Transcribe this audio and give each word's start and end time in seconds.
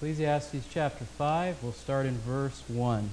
Ecclesiastes 0.00 0.64
chapter 0.72 1.04
5, 1.04 1.62
we'll 1.62 1.72
start 1.74 2.06
in 2.06 2.16
verse 2.16 2.62
1. 2.68 3.10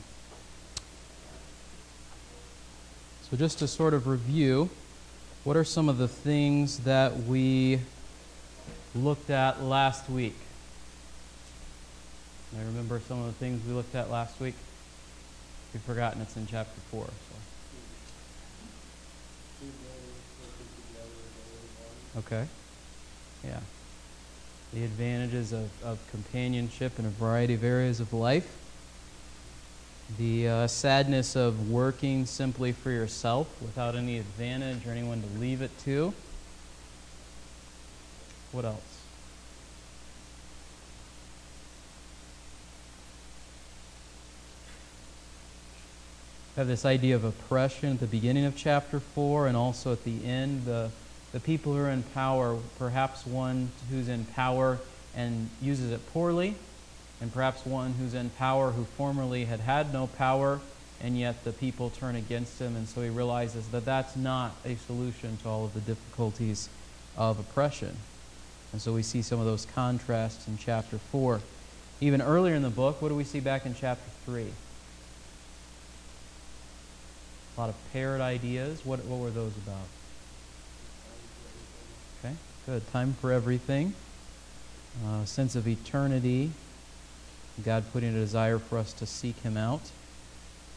So, 3.30 3.36
just 3.36 3.60
to 3.60 3.68
sort 3.68 3.94
of 3.94 4.08
review, 4.08 4.70
what 5.44 5.58
are 5.58 5.66
some 5.66 5.90
of 5.90 5.98
the 5.98 6.08
things 6.08 6.80
that 6.86 7.24
we 7.24 7.82
looked 8.96 9.30
at 9.30 9.62
last 9.62 10.10
week? 10.10 10.38
I 12.58 12.62
remember 12.62 13.02
some 13.06 13.20
of 13.20 13.26
the 13.26 13.34
things 13.34 13.68
we 13.68 13.74
looked 13.74 13.94
at 13.94 14.10
last 14.10 14.40
week. 14.40 14.56
We've 15.74 15.84
forgotten 15.84 16.22
it's 16.22 16.38
in 16.38 16.48
chapter 16.48 16.80
4. 16.90 17.04
So. 17.04 17.12
Okay. 22.20 22.48
Yeah 23.44 23.60
the 24.74 24.84
advantages 24.84 25.54
of, 25.54 25.70
of 25.84 26.00
companionship 26.12 27.00
in 27.00 27.06
a 27.06 27.10
variety 27.10 27.54
of 27.54 27.64
areas 27.64 28.00
of 28.00 28.14
life, 28.14 28.56
the 30.18 30.48
uh, 30.48 30.68
sadness 30.68 31.36
of 31.36 31.70
working 31.70 32.26
simply 32.26 32.72
for 32.72 32.92
yourself 32.92 33.50
without 33.62 33.96
any 33.96 34.18
advantage 34.20 34.86
or 34.86 34.92
anyone 34.92 35.22
to 35.22 35.40
leave 35.40 35.62
it 35.62 35.78
to. 35.80 36.14
What 38.52 38.66
else? 38.66 38.98
have 46.58 46.68
this 46.68 46.86
idea 46.86 47.16
of 47.16 47.24
oppression 47.24 47.94
at 47.94 48.00
the 48.00 48.08
beginning 48.08 48.44
of 48.44 48.56
chapter 48.56 49.00
4 49.00 49.46
and 49.46 49.56
also 49.56 49.94
at 49.94 50.04
the 50.04 50.26
end, 50.26 50.66
the 50.66 50.90
the 51.32 51.40
people 51.40 51.74
who 51.74 51.80
are 51.80 51.90
in 51.90 52.04
power, 52.04 52.58
perhaps 52.78 53.26
one 53.26 53.72
who's 53.90 54.08
in 54.08 54.26
power 54.26 54.80
and 55.16 55.50
uses 55.62 55.92
it 55.92 56.14
poorly, 56.14 56.56
and 57.20 57.34
perhaps 57.34 57.66
one 57.66 57.94
who's 57.94 58.14
in 58.14 58.30
power 58.32 58.72
who 58.72 58.86
formerly 58.86 59.46
had 59.46 59.60
had 59.60 59.92
no 59.92 60.08
power, 60.08 60.60
and 61.02 61.18
yet 61.18 61.44
the 61.44 61.52
people 61.52 61.90
turn 61.90 62.16
against 62.16 62.60
him, 62.60 62.76
and 62.76 62.88
so 62.88 63.02
he 63.02 63.10
realizes 63.10 63.68
that 63.70 63.86
that's 63.86 64.16
not 64.16 64.56
a 64.66 64.76
solution 64.76 65.38
to 65.38 65.50
all 65.50 65.66
of 65.66 65.74
the 65.74 65.82
difficulties 65.82 66.70
of 67.18 67.40
oppression. 67.40 67.98
And 68.72 68.82
so 68.82 68.94
we 68.94 69.04
see 69.04 69.22
some 69.22 69.40
of 69.40 69.46
those 69.46 69.66
contrasts 69.66 70.48
in 70.48 70.58
chapter 70.58 70.98
4. 70.98 71.42
Even 72.00 72.22
earlier 72.22 72.54
in 72.54 72.62
the 72.62 72.70
book, 72.70 73.02
what 73.02 73.10
do 73.10 73.16
we 73.16 73.24
see 73.24 73.40
back 73.40 73.66
in 73.66 73.74
chapter 73.74 74.10
3? 74.26 74.46
A 77.56 77.60
lot 77.60 77.70
of 77.70 77.76
paired 77.92 78.22
ideas. 78.22 78.86
What, 78.86 79.04
what 79.06 79.20
were 79.20 79.32
those 79.32 79.54
about? 79.58 79.88
Good. 82.68 82.92
Time 82.92 83.14
for 83.22 83.32
everything. 83.32 83.94
Uh, 85.08 85.24
sense 85.24 85.56
of 85.56 85.70
eternity. 85.70 86.52
God 87.64 87.86
putting 87.94 88.10
a 88.10 88.20
desire 88.20 88.60
for 88.60 88.78
us 88.78 88.92
to 88.92 89.06
seek 89.06 89.40
Him 89.40 89.56
out. 89.56 89.84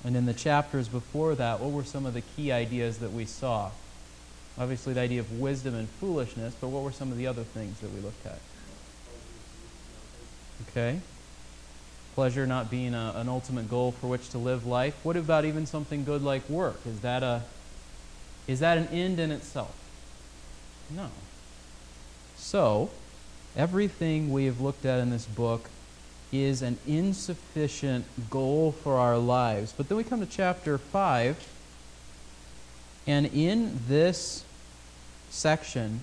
And 0.04 0.16
in 0.16 0.24
the 0.24 0.32
chapters 0.32 0.86
before 0.86 1.34
that, 1.34 1.58
what 1.58 1.72
were 1.72 1.82
some 1.82 2.06
of 2.06 2.14
the 2.14 2.20
key 2.20 2.52
ideas 2.52 2.98
that 2.98 3.10
we 3.10 3.24
saw? 3.24 3.72
Obviously, 4.56 4.94
the 4.94 5.00
idea 5.00 5.18
of 5.18 5.40
wisdom 5.40 5.74
and 5.74 5.88
foolishness, 5.88 6.54
but 6.60 6.68
what 6.68 6.84
were 6.84 6.92
some 6.92 7.10
of 7.10 7.18
the 7.18 7.26
other 7.26 7.42
things 7.42 7.80
that 7.80 7.92
we 7.92 7.98
looked 7.98 8.24
at? 8.24 8.38
Okay. 10.68 11.00
Pleasure 12.14 12.46
not 12.46 12.70
being 12.70 12.94
a, 12.94 13.14
an 13.16 13.28
ultimate 13.28 13.68
goal 13.68 13.90
for 13.90 14.06
which 14.06 14.28
to 14.28 14.38
live 14.38 14.64
life. 14.64 14.94
What 15.02 15.16
about 15.16 15.44
even 15.44 15.66
something 15.66 16.04
good 16.04 16.22
like 16.22 16.48
work? 16.48 16.78
Is 16.86 17.00
that 17.00 17.24
a 17.24 17.42
is 18.46 18.60
that 18.60 18.78
an 18.78 18.86
end 18.88 19.18
in 19.18 19.32
itself? 19.32 19.74
No. 20.88 21.10
So, 22.40 22.90
everything 23.54 24.32
we 24.32 24.46
have 24.46 24.60
looked 24.60 24.84
at 24.84 24.98
in 24.98 25.10
this 25.10 25.26
book 25.26 25.68
is 26.32 26.62
an 26.62 26.78
insufficient 26.86 28.06
goal 28.30 28.72
for 28.72 28.96
our 28.96 29.18
lives. 29.18 29.72
But 29.76 29.88
then 29.88 29.98
we 29.98 30.04
come 30.04 30.20
to 30.20 30.26
chapter 30.26 30.78
5, 30.78 31.46
and 33.06 33.26
in 33.26 33.78
this 33.86 34.44
section, 35.28 36.00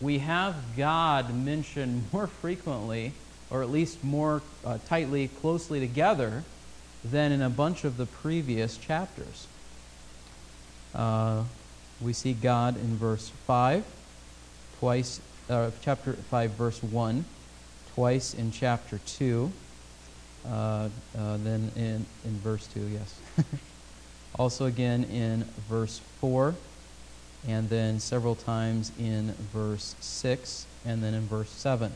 we 0.00 0.18
have 0.18 0.56
God 0.76 1.32
mentioned 1.32 2.04
more 2.12 2.26
frequently, 2.26 3.12
or 3.48 3.62
at 3.62 3.70
least 3.70 4.02
more 4.02 4.42
uh, 4.66 4.78
tightly, 4.88 5.28
closely 5.28 5.78
together, 5.80 6.42
than 7.04 7.32
in 7.32 7.40
a 7.40 7.48
bunch 7.48 7.84
of 7.84 7.96
the 7.96 8.06
previous 8.06 8.76
chapters. 8.76 9.46
Uh, 10.94 11.44
we 12.00 12.12
see 12.12 12.34
God 12.34 12.76
in 12.76 12.96
verse 12.96 13.30
5, 13.46 13.84
twice 14.78 15.20
uh, 15.50 15.70
chapter 15.82 16.12
5, 16.12 16.50
verse 16.52 16.82
1, 16.82 17.24
twice 17.94 18.34
in 18.34 18.52
chapter 18.52 19.00
2, 19.04 19.50
uh, 20.46 20.48
uh, 20.48 20.88
then 21.38 21.70
in, 21.76 22.06
in 22.24 22.38
verse 22.38 22.66
2, 22.68 22.80
yes. 22.80 23.20
also 24.38 24.66
again 24.66 25.04
in 25.04 25.42
verse 25.68 26.00
4, 26.20 26.54
and 27.48 27.68
then 27.68 27.98
several 27.98 28.34
times 28.34 28.92
in 28.98 29.32
verse 29.52 29.96
6, 30.00 30.66
and 30.86 31.02
then 31.02 31.14
in 31.14 31.26
verse 31.26 31.50
7. 31.50 31.92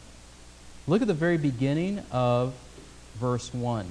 Look 0.86 1.00
at 1.00 1.09
the 1.09 1.15
very 1.15 1.38
beginning 1.38 2.03
of 2.10 2.54
verse 3.15 3.54
1. 3.54 3.91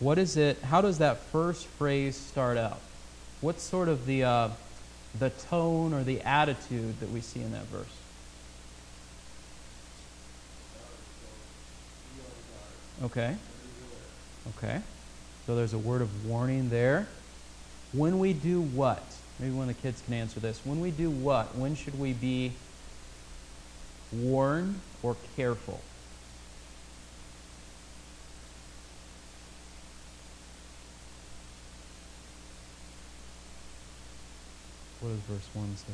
What 0.00 0.18
is 0.18 0.36
it? 0.36 0.60
How 0.62 0.80
does 0.80 0.98
that 0.98 1.18
first 1.18 1.66
phrase 1.66 2.16
start 2.16 2.56
out? 2.56 2.80
What's 3.40 3.62
sort 3.62 3.88
of 3.88 4.06
the 4.06 4.24
uh, 4.24 4.48
the 5.18 5.30
tone 5.30 5.92
or 5.92 6.02
the 6.02 6.20
attitude 6.22 6.98
that 7.00 7.10
we 7.10 7.20
see 7.20 7.40
in 7.40 7.52
that 7.52 7.64
verse? 7.64 7.86
Okay. 13.02 13.36
Okay. 14.56 14.80
So 15.46 15.54
there's 15.54 15.74
a 15.74 15.78
word 15.78 16.02
of 16.02 16.26
warning 16.26 16.70
there. 16.70 17.06
When 17.92 18.18
we 18.18 18.32
do 18.32 18.60
what? 18.60 19.02
Maybe 19.38 19.52
one 19.52 19.68
of 19.68 19.76
the 19.76 19.82
kids 19.82 20.02
can 20.02 20.14
answer 20.14 20.40
this. 20.40 20.60
When 20.64 20.80
we 20.80 20.90
do 20.90 21.10
what? 21.10 21.56
When 21.56 21.74
should 21.74 21.98
we 21.98 22.12
be 22.12 22.52
warned 24.12 24.80
or 25.02 25.16
careful? 25.36 25.80
What 35.04 35.10
does 35.10 35.20
verse 35.36 35.48
1 35.52 35.76
say 35.76 35.92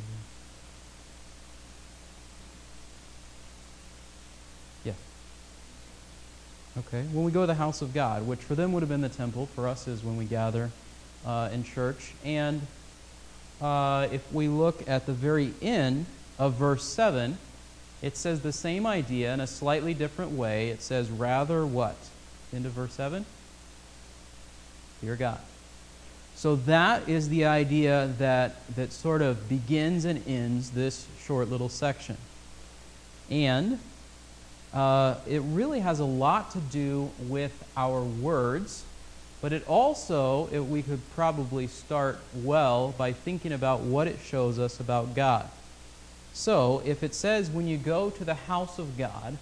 here? 4.84 4.92
Yeah. 6.76 6.80
Okay. 6.82 7.02
When 7.12 7.24
we 7.24 7.32
go 7.32 7.40
to 7.40 7.48
the 7.48 7.56
house 7.56 7.82
of 7.82 7.92
God, 7.92 8.24
which 8.24 8.38
for 8.38 8.54
them 8.54 8.72
would 8.72 8.84
have 8.84 8.88
been 8.88 9.00
the 9.00 9.08
temple, 9.08 9.46
for 9.46 9.66
us 9.66 9.88
is 9.88 10.04
when 10.04 10.16
we 10.16 10.26
gather 10.26 10.70
uh, 11.26 11.48
in 11.52 11.64
church. 11.64 12.12
And 12.24 12.60
uh, 13.60 14.06
if 14.12 14.32
we 14.32 14.46
look 14.46 14.88
at 14.88 15.06
the 15.06 15.12
very 15.12 15.54
end 15.60 16.06
of 16.38 16.54
verse 16.54 16.84
7, 16.84 17.36
it 18.02 18.16
says 18.16 18.42
the 18.42 18.52
same 18.52 18.86
idea 18.86 19.34
in 19.34 19.40
a 19.40 19.46
slightly 19.48 19.92
different 19.92 20.30
way. 20.30 20.68
It 20.68 20.82
says, 20.82 21.10
rather 21.10 21.66
what? 21.66 21.96
End 22.54 22.64
of 22.64 22.70
verse 22.72 22.92
7? 22.92 23.26
Fear 25.00 25.16
God. 25.16 25.40
So 26.40 26.56
that 26.56 27.06
is 27.06 27.28
the 27.28 27.44
idea 27.44 28.14
that, 28.16 28.66
that 28.74 28.94
sort 28.94 29.20
of 29.20 29.46
begins 29.46 30.06
and 30.06 30.26
ends 30.26 30.70
this 30.70 31.06
short 31.20 31.50
little 31.50 31.68
section. 31.68 32.16
And 33.28 33.78
uh, 34.72 35.16
it 35.28 35.42
really 35.42 35.80
has 35.80 36.00
a 36.00 36.06
lot 36.06 36.52
to 36.52 36.58
do 36.58 37.10
with 37.28 37.52
our 37.76 38.00
words, 38.00 38.84
but 39.42 39.52
it 39.52 39.68
also, 39.68 40.48
it, 40.50 40.60
we 40.60 40.80
could 40.80 41.02
probably 41.14 41.66
start 41.66 42.18
well 42.34 42.94
by 42.96 43.12
thinking 43.12 43.52
about 43.52 43.80
what 43.80 44.06
it 44.08 44.18
shows 44.24 44.58
us 44.58 44.80
about 44.80 45.14
God. 45.14 45.46
So, 46.32 46.80
if 46.86 47.02
it 47.02 47.14
says 47.14 47.50
when 47.50 47.68
you 47.68 47.76
go 47.76 48.08
to 48.08 48.24
the 48.24 48.32
house 48.32 48.78
of 48.78 48.96
God, 48.96 49.36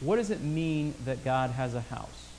what 0.00 0.16
does 0.16 0.30
it 0.30 0.40
mean 0.40 0.94
that 1.04 1.22
God 1.22 1.50
has 1.50 1.74
a 1.74 1.82
house? 1.82 2.29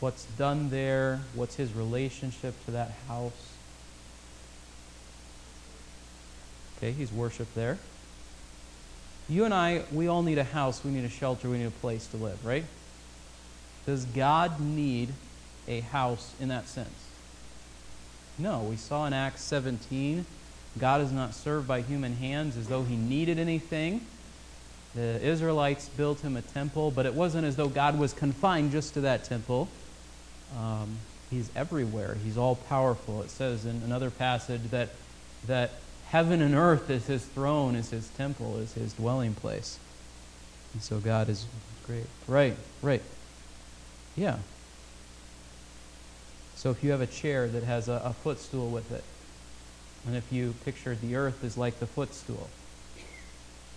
What's 0.00 0.24
done 0.24 0.70
there, 0.70 1.20
what's 1.34 1.56
his 1.56 1.72
relationship 1.72 2.54
to 2.66 2.72
that 2.72 2.92
house. 3.08 3.52
Okay, 6.76 6.92
he's 6.92 7.12
worshiped 7.12 7.54
there. 7.54 7.78
You 9.28 9.44
and 9.44 9.54
I, 9.54 9.82
we 9.90 10.06
all 10.06 10.22
need 10.22 10.38
a 10.38 10.44
house, 10.44 10.84
we 10.84 10.90
need 10.90 11.04
a 11.04 11.08
shelter, 11.08 11.48
we 11.48 11.58
need 11.58 11.66
a 11.66 11.70
place 11.70 12.06
to 12.08 12.16
live, 12.16 12.44
right? 12.44 12.64
Does 13.86 14.04
God 14.04 14.60
need 14.60 15.10
a 15.66 15.80
house 15.80 16.34
in 16.40 16.48
that 16.48 16.68
sense? 16.68 17.06
No. 18.38 18.60
We 18.60 18.76
saw 18.76 19.06
in 19.06 19.12
Acts 19.12 19.42
17, 19.42 20.26
God 20.78 21.00
is 21.00 21.10
not 21.10 21.34
served 21.34 21.66
by 21.66 21.80
human 21.80 22.16
hands 22.16 22.56
as 22.56 22.68
though 22.68 22.82
he 22.82 22.96
needed 22.96 23.38
anything. 23.38 24.02
The 24.94 25.20
Israelites 25.22 25.88
built 25.88 26.20
him 26.20 26.36
a 26.36 26.42
temple, 26.42 26.90
but 26.90 27.06
it 27.06 27.14
wasn't 27.14 27.46
as 27.46 27.56
though 27.56 27.68
God 27.68 27.98
was 27.98 28.12
confined 28.12 28.72
just 28.72 28.94
to 28.94 29.00
that 29.02 29.24
temple. 29.24 29.68
Um, 30.54 30.98
he's 31.30 31.50
everywhere. 31.56 32.16
He's 32.22 32.36
all 32.36 32.56
powerful. 32.56 33.22
It 33.22 33.30
says 33.30 33.64
in 33.64 33.82
another 33.84 34.10
passage 34.10 34.70
that, 34.70 34.90
that 35.46 35.72
heaven 36.08 36.40
and 36.42 36.54
earth 36.54 36.90
is 36.90 37.06
his 37.06 37.24
throne, 37.24 37.74
is 37.74 37.90
his 37.90 38.08
temple, 38.10 38.58
is 38.58 38.74
his 38.74 38.92
dwelling 38.92 39.34
place. 39.34 39.78
And 40.72 40.82
so 40.82 40.98
God 40.98 41.28
is 41.28 41.46
great. 41.86 42.06
Right, 42.28 42.56
right. 42.82 43.02
Yeah. 44.16 44.38
So 46.54 46.70
if 46.70 46.82
you 46.82 46.90
have 46.90 47.00
a 47.00 47.06
chair 47.06 47.48
that 47.48 47.64
has 47.64 47.88
a, 47.88 48.00
a 48.04 48.12
footstool 48.12 48.70
with 48.70 48.90
it, 48.90 49.04
and 50.06 50.16
if 50.16 50.32
you 50.32 50.54
picture 50.64 50.94
the 50.94 51.16
earth 51.16 51.42
as 51.44 51.58
like 51.58 51.80
the 51.80 51.86
footstool, 51.86 52.48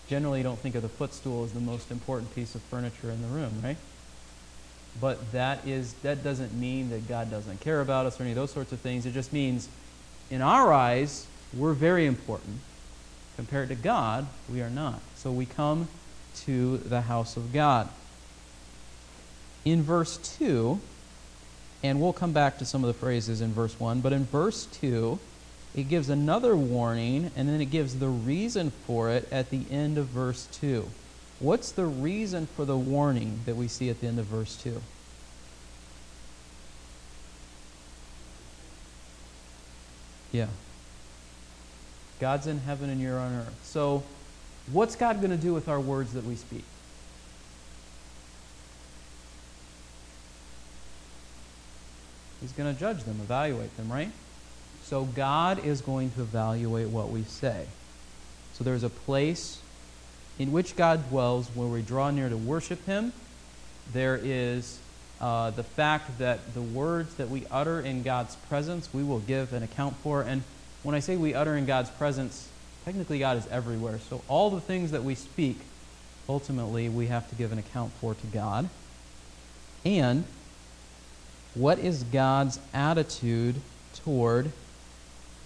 generally 0.08 0.40
you 0.40 0.44
don't 0.44 0.60
think 0.60 0.76
of 0.76 0.82
the 0.82 0.90
footstool 0.90 1.44
as 1.44 1.54
the 1.54 1.60
most 1.60 1.92
important 1.92 2.34
piece 2.34 2.56
of 2.56 2.62
furniture 2.64 3.12
in 3.12 3.22
the 3.22 3.28
room, 3.28 3.62
right? 3.64 3.78
But 5.02 5.32
that 5.32 5.66
is 5.66 5.94
that 6.04 6.24
doesn't 6.24 6.54
mean 6.54 6.90
that 6.90 7.08
God 7.08 7.32
doesn't 7.32 7.62
care 7.62 7.82
about 7.82 8.06
us 8.06 8.20
or 8.20 8.24
any 8.24 8.32
of 8.32 8.36
those 8.36 8.52
sorts 8.52 8.72
of 8.72 8.80
things. 8.80 9.06
It 9.06 9.14
just 9.14 9.32
means 9.32 9.70
in 10.30 10.42
our 10.42 10.74
eyes, 10.74 11.26
we're 11.54 11.74
very 11.74 12.06
important. 12.06 12.60
Compared 13.36 13.70
to 13.70 13.76
God, 13.76 14.28
we 14.52 14.62
are 14.62 14.70
not. 14.70 15.00
So 15.16 15.32
we 15.32 15.46
come 15.46 15.88
to 16.42 16.78
the 16.78 17.02
house 17.02 17.38
of 17.38 17.54
God. 17.54 17.90
In 19.66 19.82
verse 19.82 20.18
2, 20.38 20.80
and 21.84 22.02
we'll 22.02 22.14
come 22.14 22.34
back 22.34 22.58
to 22.58 22.66
some 22.66 22.84
of 22.84 22.88
the 22.88 22.94
phrases 22.94 23.42
in 23.42 23.54
verse 23.54 23.80
1, 23.80 24.02
but 24.02 24.12
in 24.12 24.26
verse 24.26 24.66
2, 24.66 25.20
it 25.76 25.88
gives 25.88 26.10
another 26.10 26.56
warning, 26.56 27.32
and 27.36 27.48
then 27.48 27.62
it 27.62 27.66
gives 27.66 28.00
the 28.00 28.08
reason 28.08 28.72
for 28.72 29.10
it 29.10 29.28
at 29.32 29.50
the 29.50 29.62
end 29.72 29.98
of 29.98 30.08
verse 30.08 30.48
2. 30.54 30.90
What's 31.40 31.72
the 31.72 31.86
reason 31.86 32.48
for 32.48 32.66
the 32.66 32.78
warning 32.78 33.42
that 33.46 33.56
we 33.56 33.68
see 33.68 33.90
at 33.90 34.02
the 34.02 34.08
end 34.08 34.20
of 34.20 34.26
verse 34.26 34.56
2? 34.58 34.82
Yeah. 40.32 40.48
God's 42.20 42.46
in 42.46 42.60
heaven 42.60 42.90
and 42.90 43.00
you're 43.00 43.18
on 43.18 43.34
earth. 43.34 43.60
So, 43.64 44.04
what's 44.72 44.96
God 44.96 45.20
going 45.20 45.32
to 45.32 45.38
do 45.38 45.54
with 45.54 45.70
our 45.70 45.80
words 45.80 46.14
that 46.14 46.26
we 46.26 46.36
speak? 46.36 46.66
He's 52.42 52.52
going 52.52 52.74
to 52.74 52.80
judge 52.80 53.04
them, 53.04 53.20
evaluate 53.22 53.76
them, 53.78 53.92
right? 53.92 54.12
So 54.84 55.06
God 55.06 55.64
is 55.66 55.82
going 55.82 56.12
to 56.12 56.22
evaluate 56.22 56.88
what 56.88 57.10
we 57.10 57.24
say. 57.24 57.66
So 58.54 58.64
there's 58.64 58.84
a 58.84 58.90
place 58.90 59.60
in 60.40 60.54
which 60.54 60.76
God 60.78 61.08
dwells 61.10 61.50
where 61.54 61.68
we 61.68 61.82
draw 61.82 62.10
near 62.10 62.30
to 62.30 62.38
worship 62.38 62.84
Him. 62.86 63.12
There 63.92 64.20
is 64.24 64.80
uh, 65.20 65.52
the 65.52 65.64
fact 65.64 66.18
that 66.20 66.54
the 66.54 66.62
words 66.62 67.16
that 67.16 67.30
we 67.30 67.46
utter 67.52 67.82
in 67.82 68.04
God's 68.04 68.36
presence, 68.48 68.90
we 68.94 69.04
will 69.04 69.20
give 69.20 69.52
an 69.52 69.64
account 69.64 69.98
for. 69.98 70.22
And 70.22 70.44
when 70.82 70.96
I 70.96 71.00
say 71.00 71.18
we 71.18 71.34
utter 71.34 71.58
in 71.58 71.66
God's 71.66 71.90
presence, 71.90 72.48
technically 72.86 73.20
God 73.20 73.38
is 73.38 73.46
everywhere. 73.48 74.00
So 74.10 74.22
all 74.30 74.50
the 74.50 74.62
things 74.62 74.92
that 74.92 75.04
we 75.04 75.14
speak, 75.16 75.60
ultimately, 76.30 76.88
we 76.88 77.08
have 77.08 77.30
to 77.30 77.36
give 77.36 77.52
an 77.52 77.60
account 77.60 77.92
for 78.00 78.16
to 78.16 78.28
God. 78.28 78.70
And 79.84 80.24
what 81.54 81.80
is 81.80 82.04
God's 82.04 82.60
attitude 82.74 83.56
toward 84.06 84.52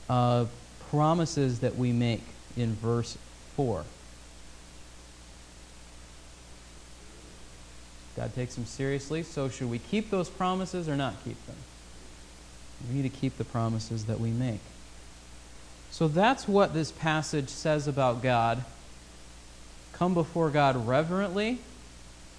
uh, 0.07 0.45
promises 0.91 1.61
that 1.61 1.77
we 1.77 1.91
make 1.91 2.23
in 2.55 2.75
verse 2.75 3.17
4? 3.55 3.85
God 8.15 8.33
takes 8.35 8.55
them 8.55 8.65
seriously, 8.65 9.23
so 9.23 9.49
should 9.49 9.69
we 9.69 9.79
keep 9.79 10.09
those 10.09 10.29
promises 10.29 10.87
or 10.87 10.95
not 10.95 11.15
keep 11.23 11.43
them? 11.47 11.55
We 12.89 12.95
need 12.95 13.11
to 13.11 13.17
keep 13.17 13.37
the 13.37 13.45
promises 13.45 14.05
that 14.05 14.19
we 14.19 14.29
make. 14.29 14.59
So 15.89 16.07
that's 16.07 16.47
what 16.47 16.73
this 16.73 16.91
passage 16.91 17.49
says 17.49 17.87
about 17.87 18.21
God. 18.21 18.63
Come 19.93 20.13
before 20.13 20.49
God 20.49 20.87
reverently 20.87 21.59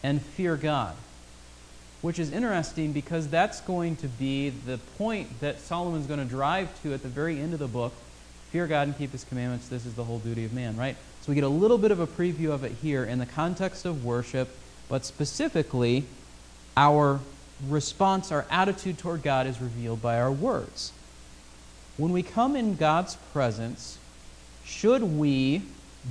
and 0.03 0.21
fear 0.21 0.56
God 0.56 0.97
which 2.05 2.19
is 2.19 2.31
interesting 2.32 2.93
because 2.93 3.29
that's 3.29 3.62
going 3.62 3.97
to 3.97 4.06
be 4.06 4.50
the 4.50 4.76
point 4.99 5.41
that 5.41 5.59
Solomon's 5.59 6.06
going 6.06 6.19
to 6.19 6.26
drive 6.26 6.69
to 6.82 6.93
at 6.93 7.03
the 7.03 7.09
very 7.09 7.41
end 7.41 7.55
of 7.55 7.59
the 7.59 7.67
book. 7.67 7.94
Fear 8.50 8.67
God 8.67 8.88
and 8.88 8.99
keep 8.99 9.11
his 9.11 9.25
commandments. 9.25 9.69
This 9.69 9.87
is 9.87 9.94
the 9.94 10.05
whole 10.05 10.19
duty 10.19 10.44
of 10.44 10.53
man, 10.53 10.76
right? 10.76 10.97
So 11.23 11.32
we 11.32 11.35
get 11.35 11.44
a 11.44 11.49
little 11.49 11.79
bit 11.79 11.91
of 11.91 12.00
a 12.00 12.06
preview 12.06 12.50
of 12.50 12.62
it 12.62 12.73
here 12.82 13.05
in 13.05 13.21
the 13.21 13.26
context 13.26 13.87
of 13.87 14.05
worship, 14.05 14.55
but 14.88 15.04
specifically, 15.04 16.04
our 16.76 17.20
response, 17.69 18.32
our 18.32 18.46
attitude 18.50 18.98
toward 18.98 19.22
God 19.22 19.46
is 19.46 19.60
revealed 19.60 20.02
by 20.02 20.20
our 20.20 20.32
words. 20.32 20.92
When 21.96 22.12
we 22.12 22.22
come 22.22 22.56
in 22.56 22.76
God's 22.76 23.16
presence, 23.32 23.98
should 24.64 25.02
we 25.02 25.62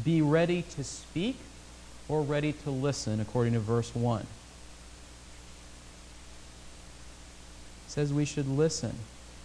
be 0.03 0.21
ready 0.21 0.61
to 0.75 0.83
speak 0.83 1.37
or 2.07 2.21
ready 2.21 2.53
to 2.53 2.69
listen, 2.69 3.19
according 3.19 3.53
to 3.53 3.59
verse 3.59 3.93
1? 3.93 4.25
says 7.93 8.11
we 8.11 8.25
should 8.25 8.47
listen. 8.47 8.95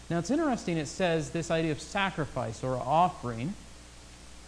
Now 0.09 0.21
it's 0.21 0.31
interesting, 0.31 0.79
it 0.79 0.89
says 0.89 1.31
this 1.31 1.51
idea 1.51 1.71
of 1.71 1.81
sacrifice 1.81 2.65
or 2.65 2.77
offering. 2.77 3.53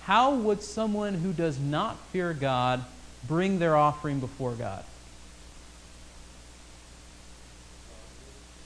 How 0.04 0.34
would 0.34 0.62
someone 0.62 1.14
who 1.14 1.34
does 1.34 1.58
not 1.58 1.98
fear 2.10 2.32
God 2.32 2.82
bring 3.26 3.58
their 3.58 3.76
offering 3.76 4.20
before 4.20 4.52
God? 4.52 4.84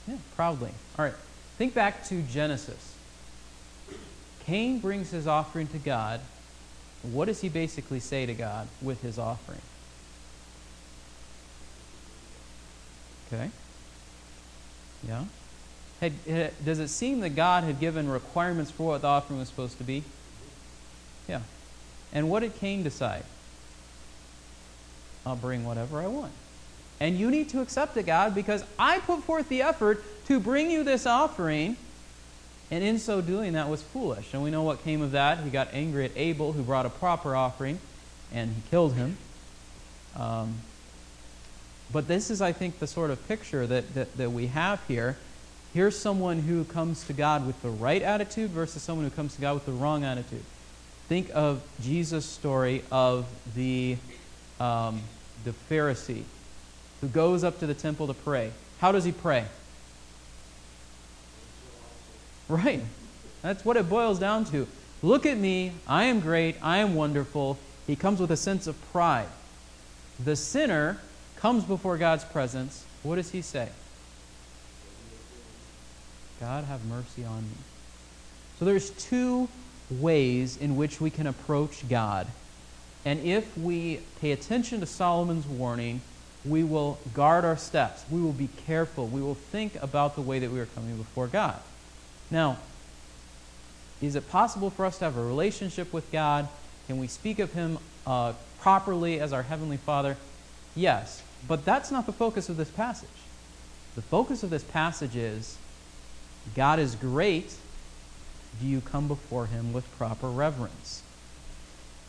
Yeah, 0.07 0.17
proudly. 0.35 0.71
All 0.97 1.05
right. 1.05 1.15
Think 1.57 1.73
back 1.73 2.05
to 2.05 2.21
Genesis. 2.21 2.95
Cain 4.45 4.79
brings 4.79 5.11
his 5.11 5.27
offering 5.27 5.67
to 5.67 5.77
God. 5.77 6.21
What 7.01 7.25
does 7.25 7.41
he 7.41 7.49
basically 7.49 7.99
say 7.99 8.25
to 8.25 8.33
God 8.33 8.67
with 8.81 9.01
his 9.01 9.17
offering? 9.17 9.61
Okay. 13.27 13.49
Yeah? 15.07 15.25
Had, 16.01 16.13
had, 16.27 16.65
does 16.65 16.79
it 16.79 16.89
seem 16.89 17.21
that 17.21 17.29
God 17.29 17.63
had 17.63 17.79
given 17.79 18.09
requirements 18.09 18.69
for 18.69 18.87
what 18.87 19.01
the 19.01 19.07
offering 19.07 19.39
was 19.39 19.47
supposed 19.47 19.77
to 19.79 19.83
be? 19.83 20.03
Yeah. 21.27 21.41
And 22.13 22.29
what 22.29 22.41
did 22.41 22.55
Cain 22.57 22.83
decide? 22.83 23.23
I'll 25.25 25.35
bring 25.35 25.65
whatever 25.65 25.99
I 25.99 26.07
want. 26.07 26.31
And 26.99 27.17
you 27.17 27.29
need 27.29 27.49
to 27.49 27.61
accept 27.61 27.97
it, 27.97 28.05
God, 28.05 28.33
because 28.33 28.63
I 28.79 28.99
put 28.99 29.23
forth 29.23 29.49
the 29.49 29.61
effort 29.61 30.03
to 30.27 30.39
bring 30.39 30.71
you 30.71 30.83
this 30.83 31.05
offering. 31.05 31.77
And 32.71 32.83
in 32.83 32.99
so 32.99 33.21
doing, 33.21 33.53
that 33.53 33.69
was 33.69 33.81
foolish. 33.81 34.33
And 34.33 34.41
we 34.41 34.49
know 34.49 34.63
what 34.63 34.83
came 34.83 35.01
of 35.01 35.11
that. 35.11 35.39
He 35.39 35.49
got 35.49 35.69
angry 35.73 36.05
at 36.05 36.11
Abel, 36.15 36.53
who 36.53 36.63
brought 36.63 36.85
a 36.85 36.89
proper 36.89 37.35
offering, 37.35 37.79
and 38.33 38.51
he 38.51 38.61
killed 38.69 38.93
him. 38.93 39.17
Um, 40.15 40.55
but 41.91 42.07
this 42.07 42.31
is, 42.31 42.41
I 42.41 42.51
think, 42.51 42.79
the 42.79 42.87
sort 42.87 43.11
of 43.11 43.27
picture 43.27 43.67
that, 43.67 43.93
that, 43.93 44.17
that 44.17 44.31
we 44.31 44.47
have 44.47 44.81
here. 44.87 45.17
Here's 45.73 45.97
someone 45.97 46.39
who 46.39 46.63
comes 46.63 47.05
to 47.07 47.13
God 47.13 47.45
with 47.45 47.61
the 47.61 47.69
right 47.69 48.01
attitude 48.01 48.51
versus 48.51 48.81
someone 48.81 49.05
who 49.05 49.11
comes 49.11 49.35
to 49.35 49.41
God 49.41 49.55
with 49.55 49.65
the 49.65 49.73
wrong 49.73 50.03
attitude. 50.03 50.43
Think 51.07 51.29
of 51.33 51.61
Jesus' 51.81 52.25
story 52.25 52.83
of 52.91 53.27
the, 53.53 53.97
um, 54.59 55.01
the 55.43 55.53
Pharisee 55.69 56.23
who 57.01 57.07
goes 57.07 57.43
up 57.43 57.59
to 57.59 57.67
the 57.67 57.73
temple 57.73 58.07
to 58.07 58.13
pray. 58.13 58.51
How 58.79 58.91
does 58.91 59.03
he 59.03 59.11
pray? 59.11 59.45
Right. 62.47 62.81
That's 63.41 63.65
what 63.65 63.77
it 63.77 63.89
boils 63.89 64.19
down 64.19 64.45
to. 64.45 64.67
Look 65.01 65.25
at 65.25 65.37
me. 65.37 65.71
I 65.87 66.05
am 66.05 66.19
great. 66.19 66.55
I 66.61 66.77
am 66.77 66.95
wonderful. 66.95 67.57
He 67.87 67.95
comes 67.95 68.19
with 68.19 68.31
a 68.31 68.37
sense 68.37 68.67
of 68.67 68.75
pride. 68.91 69.27
The 70.23 70.35
sinner 70.35 70.99
comes 71.37 71.63
before 71.63 71.97
God's 71.97 72.23
presence, 72.23 72.85
what 73.03 73.15
does 73.17 73.31
he 73.31 73.41
say? 73.41 73.69
God, 76.39 76.63
have 76.63 76.85
mercy 76.85 77.23
on 77.23 77.43
me. 77.43 77.57
So 78.57 78.65
there's 78.65 78.89
two 78.91 79.47
ways 79.91 80.57
in 80.57 80.75
which 80.75 80.99
we 80.99 81.09
can 81.09 81.27
approach 81.27 81.87
God. 81.87 82.27
And 83.05 83.19
if 83.21 83.57
we 83.57 84.01
pay 84.19 84.31
attention 84.31 84.79
to 84.79 84.85
Solomon's 84.85 85.45
warning, 85.45 86.01
we 86.43 86.63
will 86.63 86.99
guard 87.13 87.45
our 87.45 87.57
steps. 87.57 88.03
We 88.09 88.19
will 88.19 88.33
be 88.33 88.49
careful. 88.65 89.07
We 89.07 89.21
will 89.21 89.35
think 89.35 89.75
about 89.81 90.15
the 90.15 90.21
way 90.21 90.39
that 90.39 90.51
we 90.51 90.59
are 90.59 90.65
coming 90.65 90.97
before 90.97 91.27
God. 91.27 91.59
Now, 92.31 92.57
is 94.01 94.15
it 94.15 94.29
possible 94.29 94.69
for 94.69 94.85
us 94.85 94.97
to 94.99 95.05
have 95.05 95.17
a 95.17 95.23
relationship 95.23 95.93
with 95.93 96.11
God? 96.11 96.47
Can 96.87 96.99
we 96.99 97.07
speak 97.07 97.39
of 97.39 97.53
Him 97.53 97.77
uh, 98.05 98.33
properly 98.59 99.19
as 99.19 99.31
our 99.31 99.43
Heavenly 99.43 99.77
Father? 99.77 100.17
Yes. 100.75 101.23
But 101.47 101.63
that's 101.63 101.91
not 101.91 102.05
the 102.05 102.11
focus 102.11 102.49
of 102.49 102.57
this 102.57 102.69
passage. 102.69 103.09
The 103.95 104.01
focus 104.01 104.43
of 104.43 104.49
this 104.49 104.63
passage 104.63 105.15
is 105.15 105.57
God 106.55 106.79
is 106.79 106.95
great. 106.95 107.55
Do 108.59 108.67
you 108.67 108.81
come 108.81 109.07
before 109.07 109.47
him 109.47 109.73
with 109.73 109.89
proper 109.97 110.29
reverence? 110.29 111.01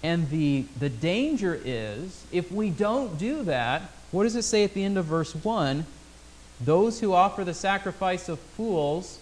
And 0.07 0.31
the, 0.31 0.65
the 0.79 0.89
danger 0.89 1.61
is, 1.65 2.25
if 2.31 2.53
we 2.53 2.71
don't 2.71 3.19
do 3.19 3.43
that, 3.43 3.83
what 4.13 4.23
does 4.23 4.37
it 4.37 4.43
say 4.43 4.63
at 4.63 4.73
the 4.73 4.85
end 4.85 4.99
of 4.99 5.07
verse 5.07 5.35
1? 5.35 5.85
Those 6.61 7.01
who 7.01 7.13
offer 7.13 7.43
the 7.43 7.53
sacrifice 7.53 8.29
of 8.29 8.39
fools 8.39 9.19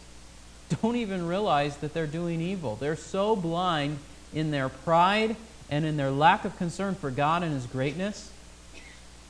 don't 0.83 0.97
even 0.97 1.26
realize 1.26 1.79
that 1.79 1.95
they're 1.95 2.07
doing 2.07 2.43
evil. 2.43 2.76
They're 2.76 2.97
so 2.97 3.35
blind 3.35 3.97
in 4.35 4.50
their 4.50 4.69
pride 4.69 5.37
and 5.71 5.87
in 5.87 5.97
their 5.97 6.11
lack 6.11 6.45
of 6.45 6.55
concern 6.59 6.97
for 6.97 7.11
God 7.11 7.43
and 7.43 7.55
His 7.55 7.64
greatness 7.64 8.31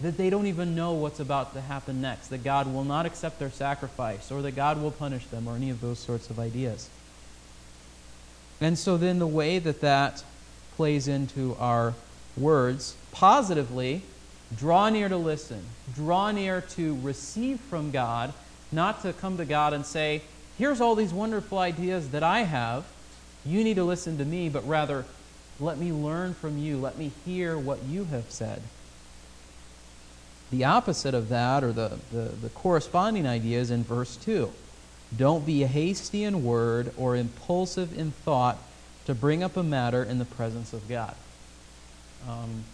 that 0.01 0.17
they 0.17 0.31
don't 0.31 0.49
even 0.49 0.75
know 0.75 0.95
what's 0.95 1.21
about 1.21 1.55
to 1.55 1.61
happen 1.61 2.01
next, 2.01 2.31
that 2.31 2.43
God 2.43 2.67
will 2.67 2.83
not 2.83 3.07
accept 3.07 3.39
their 3.39 3.53
sacrifice, 3.53 4.33
or 4.33 4.43
that 4.43 4.57
God 4.57 4.83
will 4.83 4.91
punish 4.91 5.25
them, 5.27 5.47
or 5.47 5.55
any 5.55 5.71
of 5.71 5.81
those 5.81 6.01
sorts 6.01 6.31
of 6.31 6.41
ideas. 6.41 6.91
And 8.61 8.77
so 8.77 8.97
then 8.97 9.21
the 9.21 9.27
way 9.29 9.61
that 9.61 9.83
that 9.83 10.25
plays 10.77 11.09
into 11.09 11.57
our 11.59 11.95
words 12.37 12.97
positively 13.13 14.03
draw 14.57 14.89
near 14.89 15.09
to 15.09 15.17
listen, 15.17 15.63
draw 15.95 16.31
near 16.31 16.61
to 16.61 16.99
receive 17.01 17.61
from 17.61 17.91
God, 17.91 18.33
not 18.73 19.03
to 19.03 19.13
come 19.13 19.37
to 19.37 19.45
God 19.45 19.73
and 19.73 19.85
say, 19.87 20.23
Here's 20.59 20.81
all 20.81 20.95
these 20.95 21.13
wonderful 21.13 21.59
ideas 21.59 22.11
that 22.11 22.23
I 22.23 22.41
have. 22.41 22.85
You 23.45 23.65
need 23.65 23.75
to 23.75 23.85
listen 23.85 24.19
to 24.19 24.25
me, 24.25 24.49
but 24.49 24.67
rather, 24.69 25.05
let 25.59 25.79
me 25.79 25.93
learn 25.93 26.35
from 26.35 26.59
you. 26.59 26.79
Let 26.79 26.97
me 26.97 27.11
hear 27.25 27.59
what 27.59 27.83
you 27.85 28.05
have 28.05 28.31
said. 28.31 28.63
The 30.53 30.65
opposite 30.65 31.15
of 31.15 31.29
that, 31.31 31.65
or 31.65 31.73
the, 31.73 31.99
the, 32.13 32.31
the 32.41 32.49
corresponding 32.51 33.27
idea, 33.27 33.59
is 33.59 33.73
in 33.73 33.83
verse 33.83 34.17
2. 34.17 34.53
Don't 35.17 35.45
be 35.45 35.65
hasty 35.65 36.23
in 36.23 36.45
word 36.45 36.93
or 36.97 37.17
impulsive 37.17 37.97
in 37.99 38.13
thought 38.13 38.59
to 39.07 39.15
bring 39.15 39.43
up 39.43 39.57
a 39.57 39.63
matter 39.63 40.03
in 40.03 40.19
the 40.19 40.25
presence 40.25 40.73
of 40.73 40.89
God. 40.89 41.15
Um, 42.29 42.65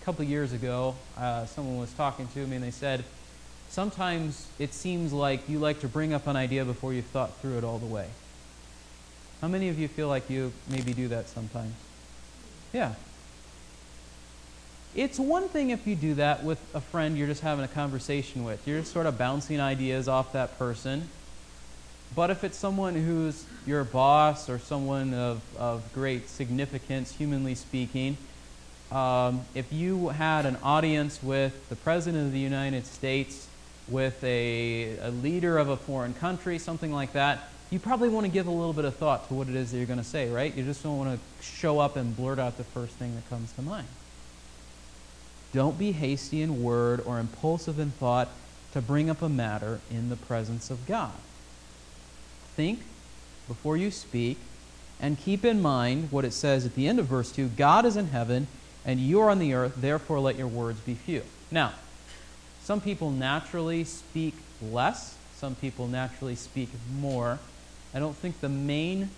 a 0.00 0.04
couple 0.04 0.24
years 0.24 0.52
ago, 0.52 0.94
uh, 1.16 1.46
someone 1.46 1.78
was 1.78 1.92
talking 1.92 2.28
to 2.28 2.46
me 2.46 2.56
and 2.56 2.64
they 2.64 2.70
said, 2.70 3.04
Sometimes 3.70 4.46
it 4.58 4.72
seems 4.72 5.12
like 5.12 5.46
you 5.48 5.58
like 5.58 5.80
to 5.80 5.88
bring 5.88 6.14
up 6.14 6.26
an 6.26 6.36
idea 6.36 6.64
before 6.64 6.94
you've 6.94 7.04
thought 7.06 7.36
through 7.36 7.58
it 7.58 7.64
all 7.64 7.78
the 7.78 7.86
way. 7.86 8.08
How 9.42 9.48
many 9.48 9.68
of 9.68 9.78
you 9.78 9.88
feel 9.88 10.08
like 10.08 10.30
you 10.30 10.52
maybe 10.68 10.94
do 10.94 11.08
that 11.08 11.28
sometimes? 11.28 11.74
Yeah. 12.72 12.94
It's 14.94 15.18
one 15.18 15.48
thing 15.48 15.70
if 15.70 15.86
you 15.86 15.94
do 15.94 16.14
that 16.14 16.44
with 16.44 16.58
a 16.74 16.80
friend 16.80 17.16
you're 17.16 17.26
just 17.28 17.42
having 17.42 17.64
a 17.64 17.68
conversation 17.68 18.42
with. 18.42 18.66
You're 18.66 18.80
just 18.80 18.92
sort 18.92 19.06
of 19.06 19.18
bouncing 19.18 19.60
ideas 19.60 20.08
off 20.08 20.32
that 20.32 20.58
person. 20.58 21.10
But 22.14 22.30
if 22.30 22.42
it's 22.44 22.56
someone 22.56 22.94
who's 22.94 23.44
your 23.66 23.84
boss 23.84 24.48
or 24.48 24.58
someone 24.58 25.14
of, 25.14 25.42
of 25.58 25.92
great 25.92 26.28
significance, 26.28 27.12
humanly 27.12 27.54
speaking, 27.54 28.16
um, 28.90 29.42
if 29.54 29.72
you 29.72 30.08
had 30.08 30.46
an 30.46 30.56
audience 30.62 31.22
with 31.22 31.68
the 31.68 31.76
President 31.76 32.26
of 32.26 32.32
the 32.32 32.38
United 32.38 32.86
States, 32.86 33.46
with 33.86 34.22
a, 34.24 34.96
a 34.98 35.10
leader 35.10 35.58
of 35.58 35.68
a 35.68 35.76
foreign 35.76 36.14
country, 36.14 36.58
something 36.58 36.92
like 36.92 37.12
that, 37.12 37.50
you 37.70 37.78
probably 37.78 38.08
want 38.08 38.24
to 38.24 38.32
give 38.32 38.46
a 38.46 38.50
little 38.50 38.72
bit 38.72 38.84
of 38.84 38.96
thought 38.96 39.28
to 39.28 39.34
what 39.34 39.48
it 39.48 39.54
is 39.54 39.70
that 39.70 39.76
you're 39.76 39.86
going 39.86 39.98
to 39.98 40.04
say, 40.04 40.30
right? 40.30 40.54
You 40.54 40.64
just 40.64 40.82
don't 40.82 40.96
want 40.96 41.18
to 41.18 41.44
show 41.44 41.78
up 41.78 41.96
and 41.96 42.16
blurt 42.16 42.38
out 42.38 42.56
the 42.56 42.64
first 42.64 42.94
thing 42.94 43.14
that 43.14 43.28
comes 43.28 43.52
to 43.52 43.62
mind. 43.62 43.88
Don't 45.52 45.78
be 45.78 45.92
hasty 45.92 46.42
in 46.42 46.62
word 46.62 47.00
or 47.04 47.18
impulsive 47.18 47.78
in 47.78 47.90
thought 47.90 48.28
to 48.72 48.80
bring 48.80 49.08
up 49.08 49.22
a 49.22 49.28
matter 49.28 49.80
in 49.90 50.08
the 50.08 50.16
presence 50.16 50.70
of 50.70 50.86
God. 50.86 51.12
Think 52.58 52.80
before 53.46 53.76
you 53.76 53.92
speak, 53.92 54.36
and 55.00 55.16
keep 55.16 55.44
in 55.44 55.62
mind 55.62 56.10
what 56.10 56.24
it 56.24 56.32
says 56.32 56.66
at 56.66 56.74
the 56.74 56.88
end 56.88 56.98
of 56.98 57.06
verse 57.06 57.30
2 57.30 57.50
God 57.50 57.86
is 57.86 57.96
in 57.96 58.08
heaven, 58.08 58.48
and 58.84 58.98
you 58.98 59.20
are 59.20 59.30
on 59.30 59.38
the 59.38 59.54
earth, 59.54 59.74
therefore 59.76 60.18
let 60.18 60.34
your 60.34 60.48
words 60.48 60.80
be 60.80 60.94
few. 60.94 61.22
Now, 61.52 61.72
some 62.64 62.80
people 62.80 63.12
naturally 63.12 63.84
speak 63.84 64.34
less, 64.60 65.14
some 65.36 65.54
people 65.54 65.86
naturally 65.86 66.34
speak 66.34 66.70
more. 66.98 67.38
I 67.94 68.00
don't 68.00 68.16
think 68.16 68.40
the 68.40 68.48
main 68.48 69.10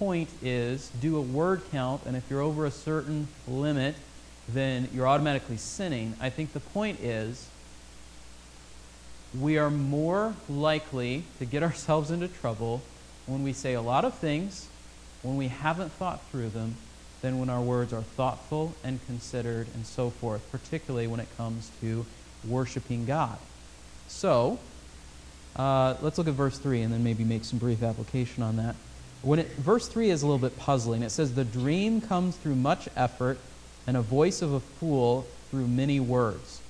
point 0.00 0.30
is 0.42 0.90
do 1.00 1.18
a 1.18 1.22
word 1.22 1.62
count, 1.70 2.02
and 2.04 2.16
if 2.16 2.28
you're 2.28 2.40
over 2.40 2.66
a 2.66 2.70
certain 2.72 3.28
limit, 3.46 3.94
then 4.48 4.88
you're 4.92 5.06
automatically 5.06 5.56
sinning. 5.56 6.16
I 6.20 6.30
think 6.30 6.52
the 6.52 6.58
point 6.58 6.98
is 6.98 7.48
we 9.38 9.58
are 9.58 9.70
more 9.70 10.34
likely 10.48 11.24
to 11.38 11.44
get 11.44 11.62
ourselves 11.68 12.10
into 12.10 12.28
trouble 12.28 12.82
when 13.26 13.42
we 13.42 13.52
say 13.52 13.74
a 13.74 13.82
lot 13.82 14.04
of 14.04 14.14
things, 14.14 14.68
when 15.22 15.36
we 15.36 15.48
haven't 15.48 15.92
thought 15.92 16.22
through 16.30 16.48
them, 16.50 16.76
than 17.20 17.38
when 17.38 17.50
our 17.50 17.60
words 17.60 17.92
are 17.92 18.02
thoughtful 18.02 18.74
and 18.84 19.04
considered 19.06 19.66
and 19.74 19.84
so 19.84 20.10
forth, 20.10 20.40
particularly 20.52 21.06
when 21.06 21.20
it 21.20 21.28
comes 21.36 21.70
to 21.80 22.06
worshiping 22.46 23.04
God. 23.04 23.38
So, 24.06 24.58
uh, 25.56 25.96
let's 26.00 26.16
look 26.16 26.28
at 26.28 26.34
verse 26.34 26.58
3 26.58 26.82
and 26.82 26.92
then 26.92 27.02
maybe 27.02 27.24
make 27.24 27.44
some 27.44 27.58
brief 27.58 27.82
application 27.82 28.42
on 28.42 28.56
that. 28.56 28.76
When 29.22 29.40
it, 29.40 29.48
verse 29.56 29.88
3 29.88 30.10
is 30.10 30.22
a 30.22 30.26
little 30.26 30.38
bit 30.38 30.56
puzzling. 30.56 31.02
It 31.02 31.10
says, 31.10 31.34
The 31.34 31.44
dream 31.44 32.00
comes 32.00 32.36
through 32.36 32.54
much 32.54 32.88
effort, 32.94 33.38
and 33.86 33.96
a 33.96 34.02
voice 34.02 34.42
of 34.42 34.52
a 34.52 34.60
fool 34.60 35.26
through 35.50 35.66
many 35.66 35.98
words. 35.98 36.60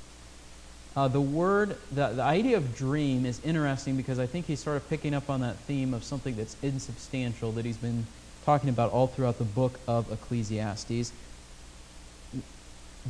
Uh, 0.99 1.07
the 1.07 1.21
word, 1.21 1.77
the, 1.93 2.09
the 2.09 2.23
idea 2.23 2.57
of 2.57 2.77
dream 2.77 3.25
is 3.25 3.41
interesting 3.45 3.97
because 3.97 4.19
I 4.19 4.27
think 4.27 4.47
he's 4.47 4.59
sort 4.59 4.77
of 4.77 4.91
picking 4.91 5.15
up 5.15 5.31
on 5.31 5.43
that 5.43 5.55
theme 5.55 5.95
of 5.95 6.03
something 6.03 6.35
that's 6.35 6.57
insubstantial 6.61 7.53
that 7.53 7.65
he's 7.65 7.77
been 7.77 8.05
talking 8.45 8.69
about 8.69 8.91
all 8.91 9.07
throughout 9.07 9.39
the 9.39 9.45
book 9.45 9.79
of 9.87 10.11
Ecclesiastes 10.11 11.13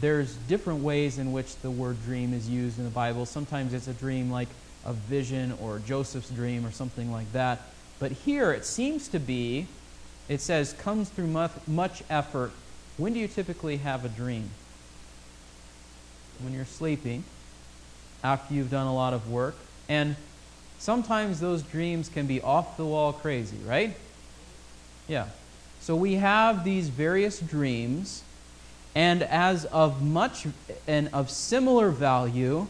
there's 0.01 0.35
different 0.35 0.83
ways 0.83 1.17
in 1.17 1.33
which 1.33 1.57
the 1.57 1.71
word 1.71 1.97
dream 2.05 2.35
is 2.35 2.47
used 2.49 2.79
in 2.79 2.85
the 2.85 2.91
Bible. 2.91 3.25
Sometimes 3.25 3.73
it's 3.73 3.89
a 3.89 3.95
dream 3.95 4.31
like 4.31 4.49
a 4.85 4.93
vision 4.93 5.55
or 5.63 5.79
Joseph's 5.79 6.29
dream 6.29 6.67
or 6.67 6.71
something 6.71 7.11
like 7.11 7.33
that. 7.33 7.63
But 7.99 8.13
here 8.13 8.53
it 8.53 8.67
seems 8.67 9.09
to 9.09 9.19
be, 9.19 9.67
it 10.29 10.43
says, 10.43 10.75
comes 10.75 11.09
through 11.09 11.49
much 11.67 12.03
effort. 12.11 12.53
When 12.99 13.15
do 13.15 13.19
you 13.19 13.29
typically 13.29 13.79
have 13.79 14.05
a 14.05 14.09
dream? 14.11 14.51
When 16.43 16.53
you're 16.53 16.67
sleeping, 16.67 17.25
after 18.23 18.55
you've 18.55 18.71
done 18.71 18.87
a 18.87 18.95
lot 18.95 19.15
of 19.15 19.31
work. 19.31 19.57
And 19.89 20.17
sometimes 20.79 21.41
those 21.41 21.63
dreams 21.63 22.09
can 22.09 22.27
be 22.27 22.41
off 22.41 22.77
the 22.77 22.85
wall 22.85 23.13
crazy, 23.13 23.59
right? 23.67 23.97
Yeah. 25.07 25.29
So 25.81 25.97
we 25.97 26.15
have 26.15 26.65
these 26.65 26.89
various 26.89 27.41
dreams 27.41 28.23
and 28.95 29.23
as 29.23 29.65
of 29.67 30.03
much 30.03 30.47
and 30.87 31.09
of 31.13 31.31
similar 31.31 31.91
value 31.91 32.67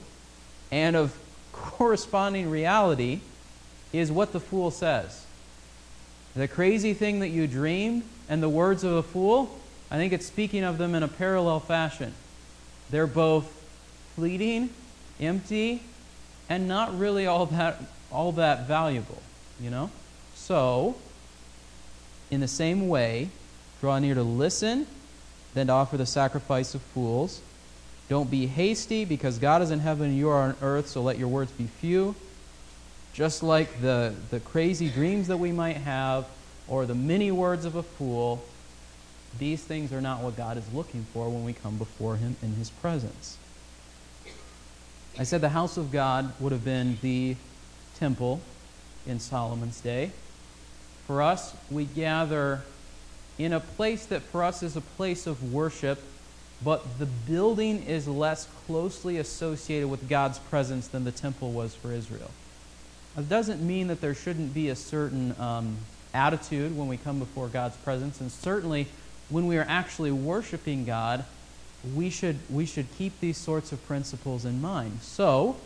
and 0.70 0.94
of 0.96 1.16
corresponding 1.52 2.50
reality 2.50 3.20
is 3.92 4.12
what 4.12 4.32
the 4.32 4.40
fool 4.40 4.70
says. 4.70 5.24
The 6.36 6.46
crazy 6.46 6.94
thing 6.94 7.20
that 7.20 7.28
you 7.28 7.46
dreamed 7.46 8.04
and 8.28 8.42
the 8.42 8.48
words 8.48 8.84
of 8.84 8.92
a 8.92 9.02
fool, 9.02 9.58
I 9.90 9.96
think 9.96 10.12
it's 10.12 10.26
speaking 10.26 10.62
of 10.62 10.78
them 10.78 10.94
in 10.94 11.02
a 11.02 11.08
parallel 11.08 11.60
fashion. 11.60 12.12
They're 12.90 13.06
both 13.06 13.50
fleeting, 14.14 14.70
empty, 15.20 15.82
and 16.48 16.68
not 16.68 16.98
really 16.98 17.26
all 17.26 17.46
that 17.46 17.80
all 18.10 18.32
that 18.32 18.66
valuable, 18.66 19.22
you 19.60 19.70
know? 19.70 19.90
So, 20.34 20.96
in 22.30 22.40
the 22.40 22.48
same 22.48 22.88
way, 22.88 23.28
draw 23.80 23.98
near 23.98 24.14
to 24.14 24.22
listen 24.22 24.86
than 25.54 25.66
to 25.66 25.72
offer 25.72 25.96
the 25.96 26.06
sacrifice 26.06 26.74
of 26.74 26.80
fools. 26.80 27.40
Don't 28.08 28.30
be 28.30 28.46
hasty, 28.46 29.04
because 29.04 29.38
God 29.38 29.60
is 29.60 29.70
in 29.70 29.80
heaven 29.80 30.08
and 30.08 30.16
you 30.16 30.30
are 30.30 30.40
on 30.40 30.56
earth, 30.62 30.88
so 30.88 31.02
let 31.02 31.18
your 31.18 31.28
words 31.28 31.52
be 31.52 31.66
few. 31.66 32.14
Just 33.12 33.42
like 33.42 33.80
the, 33.82 34.14
the 34.30 34.40
crazy 34.40 34.88
dreams 34.88 35.28
that 35.28 35.36
we 35.36 35.52
might 35.52 35.76
have, 35.76 36.26
or 36.66 36.86
the 36.86 36.94
many 36.94 37.30
words 37.30 37.64
of 37.64 37.74
a 37.74 37.82
fool, 37.82 38.42
these 39.38 39.62
things 39.62 39.92
are 39.92 40.00
not 40.00 40.20
what 40.20 40.36
God 40.36 40.56
is 40.56 40.72
looking 40.72 41.04
for 41.12 41.28
when 41.28 41.44
we 41.44 41.52
come 41.52 41.76
before 41.76 42.16
Him 42.16 42.36
in 42.42 42.54
His 42.54 42.70
presence. 42.70 43.36
I 45.18 45.24
said 45.24 45.40
the 45.40 45.48
house 45.48 45.76
of 45.76 45.90
God 45.90 46.32
would 46.38 46.52
have 46.52 46.64
been 46.64 46.96
the 47.02 47.34
temple 47.96 48.40
in 49.04 49.18
Solomon's 49.18 49.80
day. 49.80 50.12
For 51.08 51.22
us, 51.22 51.56
we 51.70 51.86
gather 51.86 52.62
in 53.36 53.52
a 53.52 53.58
place 53.58 54.06
that 54.06 54.22
for 54.22 54.44
us 54.44 54.62
is 54.62 54.76
a 54.76 54.80
place 54.80 55.26
of 55.26 55.52
worship, 55.52 56.00
but 56.64 57.00
the 57.00 57.06
building 57.06 57.82
is 57.82 58.06
less 58.06 58.46
closely 58.66 59.16
associated 59.16 59.88
with 59.88 60.08
God's 60.08 60.38
presence 60.38 60.86
than 60.86 61.02
the 61.02 61.12
temple 61.12 61.50
was 61.50 61.74
for 61.74 61.90
Israel. 61.92 62.30
It 63.16 63.28
doesn't 63.28 63.60
mean 63.60 63.88
that 63.88 64.00
there 64.00 64.14
shouldn't 64.14 64.54
be 64.54 64.68
a 64.68 64.76
certain 64.76 65.34
um, 65.40 65.78
attitude 66.14 66.76
when 66.76 66.86
we 66.86 66.96
come 66.96 67.18
before 67.18 67.48
God's 67.48 67.76
presence, 67.78 68.20
and 68.20 68.30
certainly 68.30 68.86
when 69.30 69.48
we 69.48 69.58
are 69.58 69.66
actually 69.68 70.12
worshiping 70.12 70.84
God, 70.84 71.24
we 71.94 72.10
should, 72.10 72.38
we 72.50 72.66
should 72.66 72.86
keep 72.96 73.18
these 73.20 73.36
sorts 73.36 73.72
of 73.72 73.84
principles 73.86 74.44
in 74.44 74.60
mind. 74.60 75.00
So, 75.02 75.56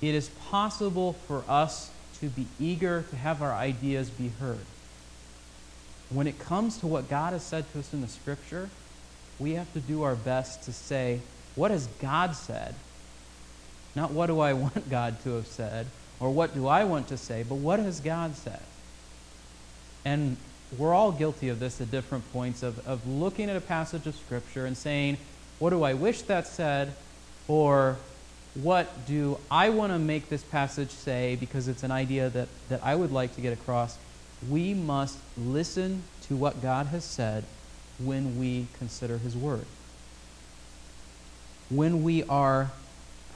it 0.00 0.14
is 0.14 0.28
possible 0.50 1.14
for 1.26 1.44
us 1.48 1.90
to 2.20 2.26
be 2.28 2.46
eager 2.58 3.04
to 3.10 3.16
have 3.16 3.42
our 3.42 3.52
ideas 3.52 4.10
be 4.10 4.28
heard 4.40 4.64
when 6.10 6.26
it 6.26 6.38
comes 6.38 6.78
to 6.78 6.86
what 6.86 7.08
God 7.08 7.32
has 7.32 7.42
said 7.42 7.70
to 7.72 7.80
us 7.80 7.92
in 7.92 8.00
the 8.00 8.08
Scripture, 8.08 8.70
we 9.38 9.52
have 9.52 9.72
to 9.74 9.80
do 9.80 10.02
our 10.02 10.14
best 10.14 10.62
to 10.62 10.72
say, 10.72 11.20
what 11.54 11.70
has 11.70 11.86
God 12.00 12.34
said? 12.34 12.74
Not 13.94 14.12
what 14.12 14.26
do 14.26 14.40
I 14.40 14.52
want 14.54 14.88
God 14.88 15.22
to 15.24 15.34
have 15.34 15.46
said, 15.46 15.86
or 16.20 16.30
what 16.30 16.54
do 16.54 16.66
I 16.66 16.84
want 16.84 17.08
to 17.08 17.16
say, 17.16 17.44
but 17.46 17.56
what 17.56 17.78
has 17.78 18.00
God 18.00 18.34
said? 18.36 18.62
And 20.04 20.36
we're 20.76 20.92
all 20.92 21.12
guilty 21.12 21.48
of 21.48 21.60
this 21.60 21.80
at 21.80 21.90
different 21.90 22.30
points 22.32 22.62
of, 22.62 22.86
of 22.86 23.06
looking 23.06 23.48
at 23.48 23.56
a 23.56 23.60
passage 23.60 24.06
of 24.06 24.14
Scripture 24.14 24.66
and 24.66 24.76
saying, 24.76 25.16
what 25.58 25.70
do 25.70 25.82
I 25.82 25.94
wish 25.94 26.22
that 26.22 26.46
said, 26.46 26.94
or 27.46 27.96
what 28.54 29.06
do 29.06 29.38
I 29.50 29.70
want 29.70 29.92
to 29.92 29.98
make 29.98 30.28
this 30.28 30.42
passage 30.42 30.90
say 30.90 31.36
because 31.36 31.68
it's 31.68 31.82
an 31.82 31.90
idea 31.90 32.28
that, 32.30 32.48
that 32.68 32.80
I 32.84 32.94
would 32.94 33.12
like 33.12 33.34
to 33.36 33.40
get 33.40 33.52
across. 33.52 33.96
We 34.48 34.74
must 34.74 35.18
listen 35.36 36.02
to 36.22 36.36
what 36.36 36.60
God 36.62 36.86
has 36.86 37.04
said 37.04 37.44
when 37.98 38.38
we 38.38 38.66
consider 38.78 39.18
His 39.18 39.36
Word. 39.36 39.64
When 41.70 42.02
we 42.02 42.22
are 42.24 42.70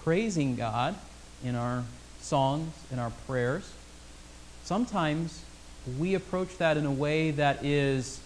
praising 0.05 0.57
God 0.57 0.97
in 1.45 1.55
our 1.55 1.85
songs, 2.21 2.73
in 2.91 2.99
our 2.99 3.11
prayers, 3.27 3.73
sometimes 4.65 5.45
we 5.99 6.15
approach 6.15 6.57
that 6.59 6.77
in 6.77 6.87
a 6.87 6.93
way 6.93 7.33
that 7.33 7.65
is 7.65 8.21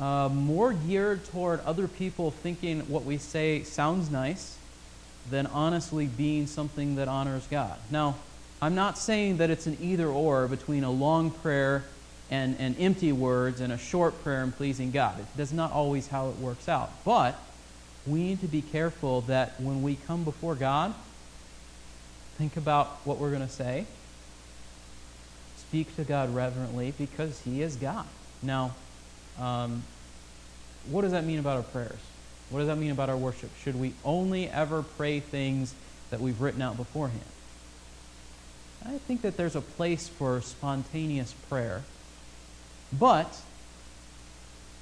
uh, 0.00 0.28
more 0.32 0.72
geared 0.72 1.24
toward 1.26 1.60
other 1.60 1.88
people 1.88 2.30
thinking 2.30 2.80
what 2.82 3.04
we 3.04 3.18
say 3.18 3.62
sounds 3.62 4.10
nice 4.10 4.56
than 5.30 5.46
honestly 5.46 6.06
being 6.06 6.46
something 6.46 6.96
that 6.96 7.08
honors 7.08 7.46
God. 7.50 7.76
Now, 7.90 8.16
I'm 8.60 8.74
not 8.74 8.98
saying 8.98 9.36
that 9.38 9.50
it's 9.50 9.66
an 9.66 9.76
either 9.80 10.08
or 10.08 10.48
between 10.48 10.84
a 10.84 10.90
long 10.90 11.30
prayer 11.30 11.84
and, 12.30 12.56
and 12.58 12.76
empty 12.78 13.12
words 13.12 13.60
and 13.60 13.72
a 13.72 13.78
short 13.78 14.22
prayer 14.22 14.42
and 14.42 14.54
pleasing 14.54 14.90
God. 14.90 15.24
That's 15.36 15.52
not 15.52 15.72
always 15.72 16.08
how 16.08 16.28
it 16.30 16.36
works 16.36 16.68
out. 16.68 16.90
But 17.04 17.38
we 18.06 18.20
need 18.20 18.40
to 18.40 18.48
be 18.48 18.62
careful 18.62 19.22
that 19.22 19.60
when 19.60 19.82
we 19.82 19.96
come 20.06 20.24
before 20.24 20.54
God, 20.54 20.94
think 22.36 22.56
about 22.56 22.86
what 23.04 23.18
we're 23.18 23.30
going 23.30 23.46
to 23.46 23.52
say. 23.52 23.86
Speak 25.68 25.94
to 25.96 26.04
God 26.04 26.34
reverently 26.34 26.92
because 26.96 27.40
He 27.42 27.62
is 27.62 27.76
God. 27.76 28.06
Now, 28.42 28.74
um, 29.38 29.82
what 30.90 31.02
does 31.02 31.12
that 31.12 31.24
mean 31.24 31.38
about 31.38 31.56
our 31.56 31.62
prayers? 31.62 32.00
What 32.50 32.60
does 32.60 32.68
that 32.68 32.78
mean 32.78 32.90
about 32.90 33.10
our 33.10 33.16
worship? 33.16 33.50
Should 33.62 33.78
we 33.78 33.92
only 34.04 34.48
ever 34.48 34.82
pray 34.82 35.20
things 35.20 35.74
that 36.10 36.20
we've 36.20 36.40
written 36.40 36.62
out 36.62 36.76
beforehand? 36.76 37.20
I 38.86 38.96
think 38.98 39.22
that 39.22 39.36
there's 39.36 39.56
a 39.56 39.60
place 39.60 40.08
for 40.08 40.40
spontaneous 40.40 41.32
prayer. 41.50 41.82
But 42.98 43.38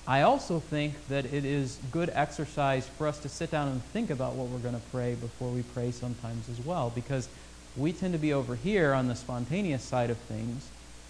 I 0.07 0.23
also 0.23 0.61
think 0.61 1.09
that 1.09 1.25
it 1.25 1.45
is 1.45 1.79
good 1.91 2.11
exercise 2.15 2.87
for 2.87 3.09
us 3.09 3.19
to 3.21 3.29
sit 3.29 3.51
down 3.51 3.69
and 3.69 3.83
think 3.87 4.11
about 4.11 4.35
what 4.35 4.47
we're 4.47 4.59
going 4.59 4.75
to 4.75 4.87
pray 4.93 5.15
before 5.17 5.51
we 5.51 5.63
pray 5.63 5.91
sometimes 5.91 6.49
as 6.49 6.65
well. 6.65 6.93
Because 6.95 7.29
we 7.77 7.93
tend 7.93 8.13
to 8.13 8.19
be 8.19 8.33
over 8.33 8.55
here 8.55 8.93
on 8.93 9.09
the 9.09 9.17
spontaneous 9.17 9.83
side 9.83 10.11
of 10.11 10.19
things 10.19 10.69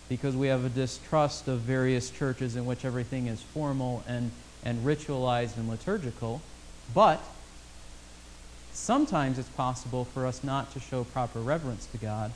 because 0.09 0.37
we 0.37 0.47
have 0.49 0.65
a 0.65 0.69
distrust 0.69 1.49
of 1.49 1.61
various 1.61 2.11
churches 2.11 2.57
in 2.57 2.67
which 2.67 2.85
everything 2.85 3.27
is 3.27 3.43
formal 3.43 4.05
and 4.07 4.31
and 4.67 4.85
ritualized 4.85 5.57
and 5.57 5.69
liturgical, 5.69 6.43
but 6.93 7.23
sometimes 8.73 9.39
it's 9.39 9.49
possible 9.51 10.05
for 10.05 10.27
us 10.27 10.43
not 10.43 10.73
to 10.73 10.81
show 10.81 11.05
proper 11.05 11.39
reverence 11.39 11.87
to 11.87 11.99
God 11.99 12.33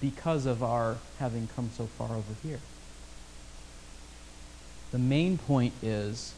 because 0.00 0.46
of 0.46 0.62
our 0.62 0.98
having 1.18 1.48
come 1.56 1.70
so 1.76 1.86
far 1.86 2.10
over 2.10 2.34
here. 2.44 2.60
The 4.92 5.00
main 5.00 5.36
point 5.36 5.74
is 5.82 6.32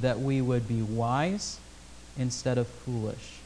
that 0.00 0.20
we 0.20 0.40
would 0.40 0.68
be 0.68 0.82
wise 0.82 1.58
instead 2.16 2.56
of 2.56 2.68
foolish, 2.68 3.40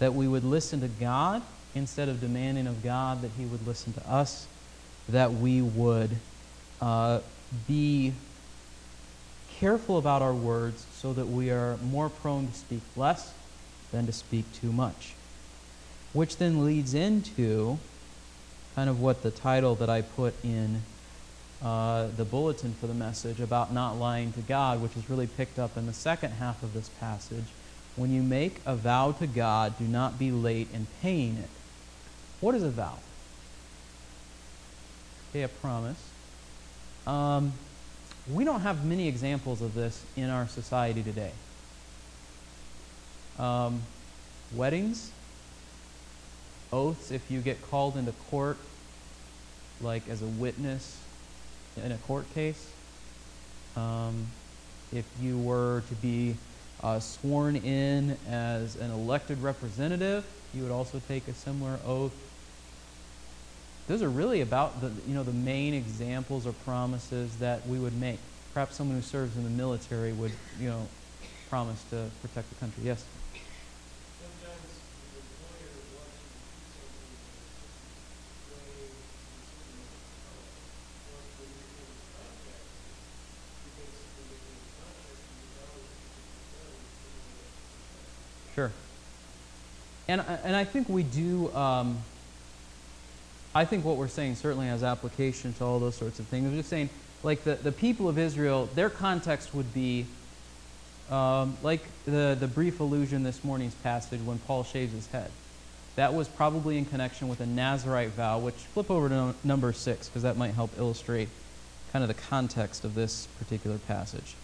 that 0.00 0.12
we 0.12 0.26
would 0.26 0.44
listen 0.44 0.80
to 0.80 0.88
God 0.88 1.42
instead 1.76 2.08
of 2.08 2.20
demanding 2.20 2.66
of 2.66 2.82
God 2.82 3.22
that 3.22 3.30
He 3.38 3.44
would 3.44 3.64
listen 3.64 3.92
to 3.92 4.10
us, 4.10 4.48
that 5.08 5.32
we 5.32 5.62
would 5.62 6.10
uh, 6.80 7.20
be 7.66 8.12
careful 9.58 9.98
about 9.98 10.22
our 10.22 10.34
words 10.34 10.86
so 10.94 11.12
that 11.12 11.26
we 11.26 11.50
are 11.50 11.76
more 11.78 12.08
prone 12.08 12.46
to 12.48 12.54
speak 12.54 12.82
less 12.96 13.32
than 13.90 14.06
to 14.06 14.12
speak 14.12 14.44
too 14.52 14.72
much. 14.72 15.14
Which 16.12 16.36
then 16.36 16.64
leads 16.64 16.94
into 16.94 17.78
kind 18.74 18.88
of 18.88 19.00
what 19.00 19.22
the 19.22 19.30
title 19.30 19.74
that 19.76 19.90
I 19.90 20.02
put 20.02 20.34
in 20.44 20.82
uh, 21.62 22.08
the 22.16 22.24
bulletin 22.24 22.74
for 22.74 22.86
the 22.86 22.94
message 22.94 23.40
about 23.40 23.72
not 23.72 23.96
lying 23.96 24.32
to 24.34 24.40
God, 24.40 24.80
which 24.80 24.96
is 24.96 25.10
really 25.10 25.26
picked 25.26 25.58
up 25.58 25.76
in 25.76 25.86
the 25.86 25.92
second 25.92 26.32
half 26.32 26.62
of 26.62 26.72
this 26.74 26.88
passage. 27.00 27.46
When 27.96 28.12
you 28.12 28.22
make 28.22 28.60
a 28.64 28.76
vow 28.76 29.12
to 29.12 29.26
God, 29.26 29.76
do 29.78 29.84
not 29.84 30.18
be 30.18 30.30
late 30.30 30.68
in 30.72 30.86
paying 31.02 31.36
it. 31.36 31.50
What 32.40 32.54
is 32.54 32.62
a 32.62 32.70
vow? 32.70 32.98
A 35.42 35.48
promise. 35.48 36.02
Um, 37.06 37.52
we 38.30 38.44
don't 38.44 38.60
have 38.60 38.84
many 38.84 39.08
examples 39.08 39.62
of 39.62 39.74
this 39.74 40.04
in 40.16 40.28
our 40.28 40.46
society 40.48 41.02
today. 41.02 41.32
Um, 43.38 43.82
weddings, 44.54 45.10
oaths, 46.72 47.10
if 47.10 47.30
you 47.30 47.40
get 47.40 47.62
called 47.70 47.96
into 47.96 48.12
court, 48.30 48.58
like 49.80 50.08
as 50.08 50.22
a 50.22 50.26
witness 50.26 50.98
in 51.82 51.92
a 51.92 51.98
court 51.98 52.32
case, 52.34 52.70
um, 53.76 54.26
if 54.92 55.06
you 55.20 55.38
were 55.38 55.82
to 55.88 55.94
be 55.96 56.36
uh, 56.82 57.00
sworn 57.00 57.56
in 57.56 58.16
as 58.28 58.76
an 58.76 58.90
elected 58.90 59.40
representative, 59.42 60.24
you 60.52 60.62
would 60.62 60.72
also 60.72 61.00
take 61.08 61.28
a 61.28 61.34
similar 61.34 61.78
oath. 61.86 62.14
Those 63.88 64.02
are 64.02 64.10
really 64.10 64.42
about 64.42 64.80
the, 64.82 64.92
you 65.08 65.14
know, 65.14 65.24
the 65.24 65.32
main 65.32 65.74
examples 65.74 66.46
or 66.46 66.52
promises 66.52 67.38
that 67.38 67.66
we 67.66 67.78
would 67.78 67.94
make. 67.94 68.20
Perhaps 68.52 68.76
someone 68.76 68.96
who 68.96 69.02
serves 69.02 69.36
in 69.36 69.44
the 69.44 69.50
military 69.50 70.12
would, 70.12 70.32
you 70.60 70.68
know, 70.68 70.88
promise 71.48 71.82
to 71.90 72.10
protect 72.20 72.50
the 72.50 72.54
country. 72.56 72.84
Yes? 72.84 73.04
Sure. 88.54 88.72
And, 90.08 90.20
and 90.22 90.56
I 90.56 90.64
think 90.64 90.88
we 90.88 91.02
do, 91.02 91.52
um, 91.54 92.02
I 93.58 93.64
think 93.64 93.84
what 93.84 93.96
we're 93.96 94.06
saying 94.06 94.36
certainly 94.36 94.68
has 94.68 94.84
application 94.84 95.52
to 95.54 95.64
all 95.64 95.80
those 95.80 95.96
sorts 95.96 96.20
of 96.20 96.26
things. 96.26 96.46
I'm 96.46 96.56
just 96.56 96.68
saying, 96.68 96.90
like 97.24 97.42
the, 97.42 97.56
the 97.56 97.72
people 97.72 98.08
of 98.08 98.16
Israel, 98.16 98.68
their 98.76 98.88
context 98.88 99.52
would 99.52 99.74
be 99.74 100.06
um, 101.10 101.56
like 101.64 101.80
the, 102.04 102.36
the 102.38 102.46
brief 102.46 102.78
allusion 102.78 103.24
this 103.24 103.42
morning's 103.42 103.74
passage 103.74 104.20
when 104.20 104.38
Paul 104.38 104.62
shaves 104.62 104.92
his 104.92 105.08
head. 105.08 105.32
That 105.96 106.14
was 106.14 106.28
probably 106.28 106.78
in 106.78 106.84
connection 106.84 107.26
with 107.26 107.40
a 107.40 107.46
Nazarite 107.46 108.10
vow, 108.10 108.38
which 108.38 108.54
flip 108.54 108.92
over 108.92 109.08
to 109.08 109.14
no, 109.14 109.34
number 109.42 109.72
six, 109.72 110.08
because 110.08 110.22
that 110.22 110.36
might 110.36 110.54
help 110.54 110.70
illustrate 110.78 111.28
kind 111.92 112.04
of 112.04 112.08
the 112.08 112.14
context 112.14 112.84
of 112.84 112.94
this 112.94 113.26
particular 113.40 113.78
passage. 113.78 114.36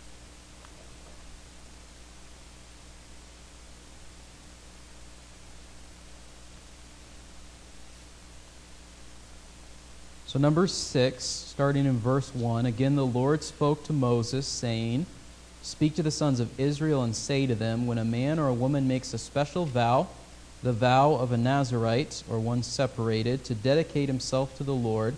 So, 10.35 10.41
number 10.41 10.67
six, 10.67 11.23
starting 11.23 11.87
in 11.87 11.97
verse 12.01 12.35
1, 12.35 12.67
again 12.67 12.97
the 12.97 13.07
Lord 13.07 13.45
spoke 13.45 13.85
to 13.85 13.93
Moses, 13.93 14.49
saying, 14.49 15.07
Speak 15.63 15.95
to 15.95 16.03
the 16.03 16.11
sons 16.11 16.41
of 16.41 16.59
Israel 16.59 17.05
and 17.05 17.15
say 17.15 17.47
to 17.47 17.55
them, 17.55 17.87
When 17.87 17.99
a 17.99 18.05
man 18.05 18.41
or 18.41 18.49
a 18.49 18.53
woman 18.53 18.89
makes 18.89 19.15
a 19.15 19.19
special 19.19 19.65
vow, 19.65 20.09
the 20.61 20.73
vow 20.73 21.13
of 21.13 21.31
a 21.31 21.37
Nazarite, 21.37 22.25
or 22.29 22.41
one 22.41 22.65
separated, 22.65 23.45
to 23.45 23.55
dedicate 23.55 24.09
himself 24.09 24.57
to 24.57 24.65
the 24.65 24.75
Lord, 24.75 25.15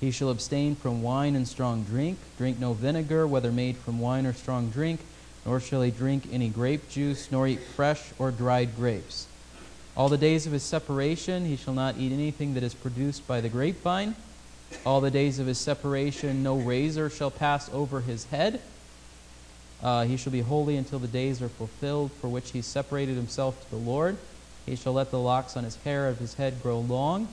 he 0.00 0.10
shall 0.10 0.28
abstain 0.28 0.74
from 0.74 1.04
wine 1.04 1.36
and 1.36 1.46
strong 1.46 1.84
drink, 1.84 2.18
drink 2.36 2.58
no 2.58 2.72
vinegar, 2.72 3.28
whether 3.28 3.52
made 3.52 3.76
from 3.76 4.00
wine 4.00 4.26
or 4.26 4.32
strong 4.32 4.70
drink, 4.70 4.98
nor 5.46 5.60
shall 5.60 5.82
he 5.82 5.92
drink 5.92 6.24
any 6.32 6.48
grape 6.48 6.90
juice, 6.90 7.30
nor 7.30 7.46
eat 7.46 7.60
fresh 7.60 8.10
or 8.18 8.32
dried 8.32 8.74
grapes. 8.74 9.28
All 9.96 10.08
the 10.08 10.18
days 10.18 10.48
of 10.48 10.52
his 10.52 10.64
separation 10.64 11.44
he 11.44 11.54
shall 11.54 11.74
not 11.74 11.96
eat 11.96 12.10
anything 12.10 12.54
that 12.54 12.64
is 12.64 12.74
produced 12.74 13.24
by 13.28 13.40
the 13.40 13.48
grapevine 13.48 14.16
all 14.84 15.00
the 15.00 15.10
days 15.10 15.38
of 15.38 15.46
his 15.46 15.58
separation, 15.58 16.42
no 16.42 16.56
razor 16.56 17.10
shall 17.10 17.30
pass 17.30 17.70
over 17.72 18.00
his 18.00 18.24
head. 18.26 18.60
Uh, 19.82 20.04
he 20.04 20.16
shall 20.16 20.32
be 20.32 20.40
holy 20.40 20.76
until 20.76 20.98
the 20.98 21.08
days 21.08 21.40
are 21.40 21.48
fulfilled 21.48 22.10
for 22.20 22.28
which 22.28 22.50
he 22.50 22.62
separated 22.62 23.16
himself 23.16 23.62
to 23.64 23.70
the 23.70 23.76
Lord. 23.76 24.16
He 24.66 24.76
shall 24.76 24.92
let 24.92 25.10
the 25.10 25.18
locks 25.18 25.56
on 25.56 25.64
his 25.64 25.76
hair 25.76 26.08
of 26.08 26.18
his 26.18 26.34
head 26.34 26.62
grow 26.62 26.80
long. 26.80 27.28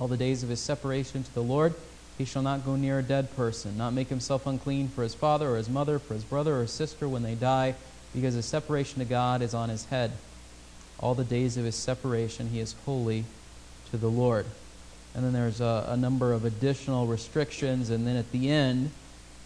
All 0.00 0.08
the 0.08 0.16
days 0.16 0.42
of 0.42 0.48
his 0.48 0.60
separation 0.60 1.22
to 1.22 1.34
the 1.34 1.42
Lord, 1.42 1.74
he 2.18 2.24
shall 2.24 2.42
not 2.42 2.64
go 2.64 2.76
near 2.76 2.98
a 2.98 3.02
dead 3.02 3.34
person, 3.36 3.76
not 3.76 3.92
make 3.92 4.08
himself 4.08 4.46
unclean 4.46 4.88
for 4.88 5.02
his 5.02 5.14
father 5.14 5.50
or 5.50 5.56
his 5.56 5.68
mother, 5.68 5.98
for 5.98 6.14
his 6.14 6.24
brother 6.24 6.56
or 6.56 6.62
his 6.62 6.70
sister 6.70 7.08
when 7.08 7.22
they 7.22 7.34
die, 7.34 7.74
because 8.14 8.34
his 8.34 8.46
separation 8.46 8.98
to 9.00 9.04
God 9.04 9.42
is 9.42 9.54
on 9.54 9.68
his 9.68 9.86
head. 9.86 10.12
All 10.98 11.14
the 11.14 11.24
days 11.24 11.56
of 11.56 11.64
his 11.64 11.76
separation 11.76 12.48
he 12.48 12.60
is 12.60 12.74
holy 12.84 13.24
to 13.90 13.96
the 13.96 14.10
Lord. 14.10 14.46
And 15.14 15.24
then 15.24 15.32
there's 15.32 15.60
a, 15.60 15.86
a 15.88 15.96
number 15.96 16.32
of 16.32 16.44
additional 16.44 17.06
restrictions. 17.06 17.90
And 17.90 18.06
then 18.06 18.16
at 18.16 18.30
the 18.32 18.50
end, 18.50 18.90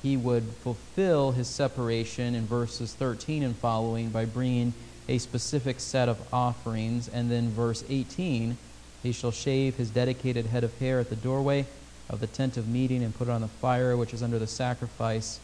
he 0.02 0.16
would 0.16 0.44
fulfill 0.62 1.32
his 1.32 1.48
separation 1.48 2.34
in 2.34 2.46
verses 2.46 2.94
13 2.94 3.42
and 3.42 3.56
following 3.56 4.10
by 4.10 4.24
bringing 4.24 4.72
a 5.08 5.18
specific 5.18 5.80
set 5.80 6.08
of 6.08 6.18
offerings. 6.32 7.08
And 7.08 7.30
then 7.30 7.50
verse 7.50 7.84
18, 7.88 8.56
he 9.02 9.12
shall 9.12 9.32
shave 9.32 9.76
his 9.76 9.90
dedicated 9.90 10.46
head 10.46 10.64
of 10.64 10.78
hair 10.78 11.00
at 11.00 11.10
the 11.10 11.16
doorway 11.16 11.66
of 12.08 12.20
the 12.20 12.26
tent 12.26 12.56
of 12.56 12.68
meeting 12.68 13.02
and 13.02 13.14
put 13.14 13.28
it 13.28 13.30
on 13.30 13.40
the 13.40 13.48
fire, 13.48 13.96
which 13.96 14.14
is 14.14 14.22
under 14.22 14.38
the 14.38 14.46
sacrifice 14.46 15.40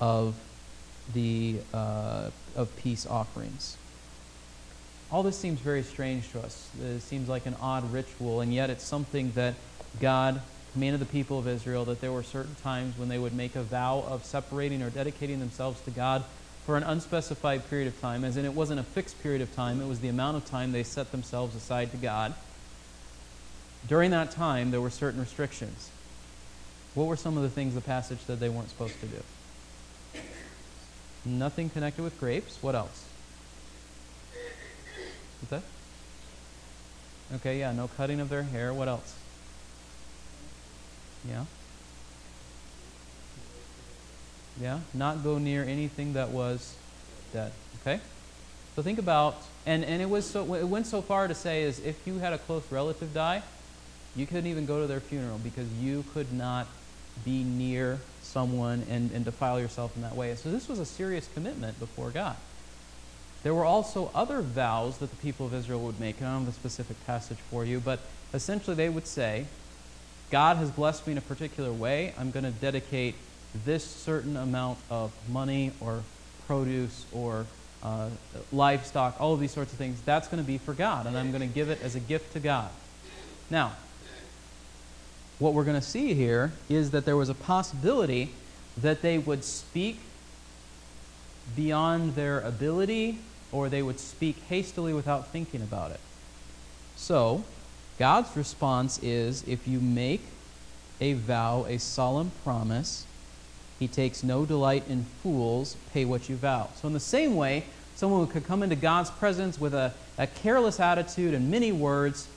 of 0.00 0.34
the 1.14 1.56
uh, 1.72 2.30
of 2.54 2.74
peace 2.76 3.06
offerings. 3.06 3.76
All 5.12 5.22
this 5.22 5.38
seems 5.38 5.60
very 5.60 5.82
strange 5.82 6.32
to 6.32 6.40
us. 6.40 6.70
It 6.82 7.00
seems 7.00 7.28
like 7.28 7.44
an 7.44 7.54
odd 7.60 7.92
ritual, 7.92 8.40
and 8.40 8.52
yet 8.52 8.70
it's 8.70 8.82
something 8.82 9.30
that 9.32 9.54
God 10.00 10.40
commanded 10.72 11.02
the 11.02 11.06
people 11.06 11.38
of 11.38 11.46
Israel 11.46 11.84
that 11.84 12.00
there 12.00 12.10
were 12.10 12.22
certain 12.22 12.54
times 12.62 12.96
when 12.96 13.10
they 13.10 13.18
would 13.18 13.34
make 13.34 13.54
a 13.54 13.62
vow 13.62 14.02
of 14.08 14.24
separating 14.24 14.80
or 14.82 14.88
dedicating 14.88 15.38
themselves 15.38 15.82
to 15.82 15.90
God 15.90 16.24
for 16.64 16.78
an 16.78 16.82
unspecified 16.82 17.68
period 17.68 17.88
of 17.88 18.00
time, 18.00 18.24
as 18.24 18.38
in 18.38 18.46
it 18.46 18.54
wasn't 18.54 18.80
a 18.80 18.82
fixed 18.82 19.22
period 19.22 19.42
of 19.42 19.54
time, 19.54 19.82
it 19.82 19.86
was 19.86 20.00
the 20.00 20.08
amount 20.08 20.38
of 20.38 20.46
time 20.46 20.72
they 20.72 20.82
set 20.82 21.12
themselves 21.12 21.54
aside 21.54 21.90
to 21.90 21.98
God. 21.98 22.32
During 23.86 24.12
that 24.12 24.30
time, 24.30 24.70
there 24.70 24.80
were 24.80 24.88
certain 24.88 25.20
restrictions. 25.20 25.90
What 26.94 27.06
were 27.06 27.16
some 27.16 27.36
of 27.36 27.42
the 27.42 27.50
things 27.50 27.74
the 27.74 27.82
passage 27.82 28.20
said 28.20 28.40
they 28.40 28.48
weren't 28.48 28.70
supposed 28.70 28.98
to 29.00 29.06
do? 29.06 30.20
Nothing 31.26 31.68
connected 31.68 32.02
with 32.02 32.18
grapes. 32.18 32.58
What 32.62 32.74
else? 32.74 33.11
What's 35.42 35.62
that? 35.62 37.36
Okay, 37.36 37.58
yeah, 37.58 37.72
no 37.72 37.88
cutting 37.88 38.20
of 38.20 38.28
their 38.28 38.42
hair. 38.42 38.72
What 38.72 38.88
else? 38.88 39.14
Yeah. 41.28 41.44
Yeah, 44.60 44.80
not 44.94 45.24
go 45.24 45.38
near 45.38 45.64
anything 45.64 46.12
that 46.12 46.28
was 46.28 46.76
dead. 47.32 47.52
Okay? 47.80 48.00
So 48.76 48.82
think 48.82 48.98
about 48.98 49.36
and 49.66 49.84
and 49.84 50.00
it 50.02 50.08
was 50.08 50.28
so 50.28 50.54
it 50.54 50.66
went 50.66 50.86
so 50.86 51.02
far 51.02 51.28
to 51.28 51.34
say 51.34 51.62
is 51.62 51.80
if 51.80 52.06
you 52.06 52.18
had 52.18 52.32
a 52.32 52.38
close 52.38 52.64
relative 52.70 53.12
die, 53.14 53.42
you 54.14 54.26
couldn't 54.26 54.46
even 54.46 54.66
go 54.66 54.80
to 54.80 54.86
their 54.86 55.00
funeral 55.00 55.38
because 55.38 55.70
you 55.74 56.04
could 56.12 56.32
not 56.32 56.66
be 57.24 57.42
near 57.42 57.98
someone 58.22 58.84
and, 58.88 59.10
and 59.12 59.24
defile 59.24 59.60
yourself 59.60 59.94
in 59.96 60.02
that 60.02 60.16
way. 60.16 60.34
So 60.34 60.50
this 60.50 60.68
was 60.68 60.78
a 60.78 60.86
serious 60.86 61.28
commitment 61.34 61.78
before 61.78 62.10
God. 62.10 62.36
There 63.42 63.54
were 63.54 63.64
also 63.64 64.10
other 64.14 64.40
vows 64.40 64.98
that 64.98 65.10
the 65.10 65.16
people 65.16 65.46
of 65.46 65.54
Israel 65.54 65.80
would 65.80 65.98
make, 65.98 66.22
I 66.22 66.26
don't 66.26 66.44
have 66.44 66.48
a 66.48 66.52
specific 66.52 67.04
passage 67.06 67.38
for 67.50 67.64
you, 67.64 67.80
but 67.80 67.98
essentially 68.32 68.76
they 68.76 68.88
would 68.88 69.06
say, 69.06 69.46
God 70.30 70.56
has 70.58 70.70
blessed 70.70 71.06
me 71.06 71.12
in 71.12 71.18
a 71.18 71.22
particular 71.22 71.72
way. 71.72 72.14
I'm 72.18 72.30
going 72.30 72.44
to 72.44 72.52
dedicate 72.52 73.16
this 73.64 73.84
certain 73.84 74.36
amount 74.36 74.78
of 74.90 75.12
money 75.28 75.72
or 75.80 76.02
produce 76.46 77.04
or 77.12 77.46
uh, 77.82 78.08
livestock, 78.52 79.20
all 79.20 79.34
of 79.34 79.40
these 79.40 79.50
sorts 79.50 79.72
of 79.72 79.78
things. 79.78 80.00
That's 80.02 80.28
going 80.28 80.42
to 80.42 80.46
be 80.46 80.58
for 80.58 80.72
God, 80.72 81.06
and 81.06 81.18
I'm 81.18 81.32
going 81.32 81.46
to 81.46 81.52
give 81.52 81.68
it 81.68 81.82
as 81.82 81.96
a 81.96 82.00
gift 82.00 82.32
to 82.34 82.40
God. 82.40 82.70
Now, 83.50 83.72
what 85.38 85.52
we're 85.52 85.64
going 85.64 85.80
to 85.80 85.86
see 85.86 86.14
here 86.14 86.52
is 86.68 86.92
that 86.92 87.04
there 87.04 87.16
was 87.16 87.28
a 87.28 87.34
possibility 87.34 88.30
that 88.76 89.02
they 89.02 89.18
would 89.18 89.42
speak 89.42 89.98
beyond 91.56 92.14
their 92.14 92.40
ability 92.40 93.18
or 93.52 93.68
they 93.68 93.82
would 93.82 94.00
speak 94.00 94.36
hastily 94.48 94.92
without 94.92 95.28
thinking 95.28 95.62
about 95.62 95.90
it. 95.90 96.00
So, 96.96 97.44
God's 97.98 98.34
response 98.36 98.98
is 99.02 99.46
if 99.46 99.68
you 99.68 99.78
make 99.78 100.22
a 101.00 101.12
vow, 101.12 101.66
a 101.68 101.78
solemn 101.78 102.32
promise, 102.42 103.06
he 103.78 103.86
takes 103.86 104.22
no 104.22 104.46
delight 104.46 104.84
in 104.88 105.04
fools, 105.22 105.76
pay 105.92 106.04
what 106.04 106.28
you 106.28 106.36
vow. 106.36 106.70
So, 106.80 106.88
in 106.88 106.94
the 106.94 107.00
same 107.00 107.36
way, 107.36 107.64
someone 107.94 108.26
could 108.26 108.46
come 108.46 108.62
into 108.62 108.76
God's 108.76 109.10
presence 109.10 109.60
with 109.60 109.74
a, 109.74 109.92
a 110.16 110.26
careless 110.26 110.80
attitude 110.80 111.34
and 111.34 111.50
many 111.50 111.70
words 111.72 112.28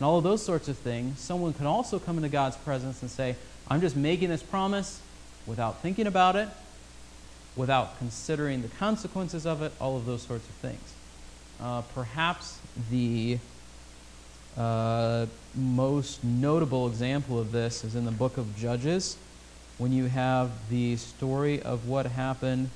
and 0.00 0.06
all 0.06 0.16
of 0.16 0.24
those 0.24 0.42
sorts 0.42 0.66
of 0.66 0.78
things, 0.78 1.20
someone 1.20 1.52
could 1.52 1.66
also 1.66 1.98
come 1.98 2.16
into 2.16 2.30
God's 2.30 2.56
presence 2.56 3.02
and 3.02 3.10
say, 3.10 3.36
I'm 3.68 3.82
just 3.82 3.96
making 3.96 4.30
this 4.30 4.42
promise 4.42 4.98
without 5.46 5.82
thinking 5.82 6.06
about 6.06 6.36
it, 6.36 6.48
without 7.60 7.98
considering 7.98 8.62
the 8.62 8.68
consequences 8.68 9.44
of 9.44 9.60
it, 9.60 9.70
all 9.78 9.94
of 9.94 10.06
those 10.06 10.22
sorts 10.22 10.48
of 10.48 10.54
things. 10.56 10.94
Uh, 11.60 11.82
perhaps 11.94 12.58
the 12.90 13.38
uh, 14.56 15.26
most 15.54 16.24
notable 16.24 16.86
example 16.88 17.38
of 17.38 17.52
this 17.52 17.84
is 17.84 17.94
in 17.94 18.06
the 18.06 18.10
book 18.10 18.38
of 18.38 18.56
Judges, 18.56 19.18
when 19.76 19.92
you 19.92 20.06
have 20.06 20.50
the 20.70 20.96
story 20.96 21.60
of 21.62 21.86
what 21.86 22.06
happened 22.06 22.70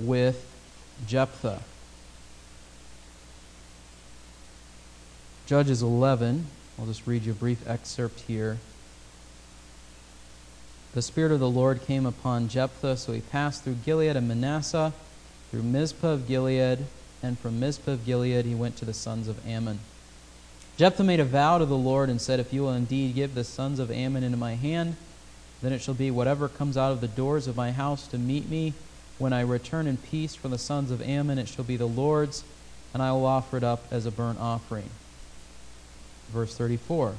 with 0.00 0.46
Jephthah. 1.06 1.60
Judges 5.46 5.82
11, 5.82 6.46
I'll 6.78 6.86
just 6.86 7.06
read 7.06 7.24
you 7.24 7.32
a 7.32 7.34
brief 7.34 7.68
excerpt 7.68 8.20
here. 8.20 8.58
The 10.92 11.02
Spirit 11.02 11.30
of 11.30 11.38
the 11.38 11.48
Lord 11.48 11.86
came 11.86 12.04
upon 12.04 12.48
Jephthah, 12.48 12.96
so 12.96 13.12
he 13.12 13.20
passed 13.20 13.62
through 13.62 13.76
Gilead 13.84 14.16
and 14.16 14.26
Manasseh, 14.26 14.92
through 15.50 15.62
Mizpah 15.62 16.08
of 16.08 16.26
Gilead, 16.26 16.86
and 17.22 17.38
from 17.38 17.60
Mizpah 17.60 17.92
of 17.92 18.04
Gilead 18.04 18.44
he 18.44 18.56
went 18.56 18.76
to 18.78 18.84
the 18.84 18.92
sons 18.92 19.28
of 19.28 19.46
Ammon. 19.46 19.78
Jephthah 20.76 21.04
made 21.04 21.20
a 21.20 21.24
vow 21.24 21.58
to 21.58 21.64
the 21.64 21.76
Lord 21.76 22.10
and 22.10 22.20
said, 22.20 22.40
If 22.40 22.52
you 22.52 22.62
will 22.62 22.72
indeed 22.72 23.14
give 23.14 23.36
the 23.36 23.44
sons 23.44 23.78
of 23.78 23.92
Ammon 23.92 24.24
into 24.24 24.36
my 24.36 24.54
hand, 24.54 24.96
then 25.62 25.72
it 25.72 25.80
shall 25.80 25.94
be 25.94 26.10
whatever 26.10 26.48
comes 26.48 26.76
out 26.76 26.90
of 26.90 27.00
the 27.00 27.06
doors 27.08 27.46
of 27.46 27.54
my 27.54 27.70
house 27.70 28.08
to 28.08 28.18
meet 28.18 28.48
me. 28.48 28.74
When 29.18 29.32
I 29.32 29.42
return 29.42 29.86
in 29.86 29.96
peace 29.96 30.34
from 30.34 30.50
the 30.50 30.58
sons 30.58 30.90
of 30.90 31.02
Ammon, 31.02 31.38
it 31.38 31.46
shall 31.46 31.64
be 31.64 31.76
the 31.76 31.86
Lord's, 31.86 32.42
and 32.92 33.00
I 33.00 33.12
will 33.12 33.26
offer 33.26 33.58
it 33.58 33.62
up 33.62 33.84
as 33.92 34.06
a 34.06 34.10
burnt 34.10 34.40
offering. 34.40 34.90
Verse 36.32 36.56
34 36.56 37.14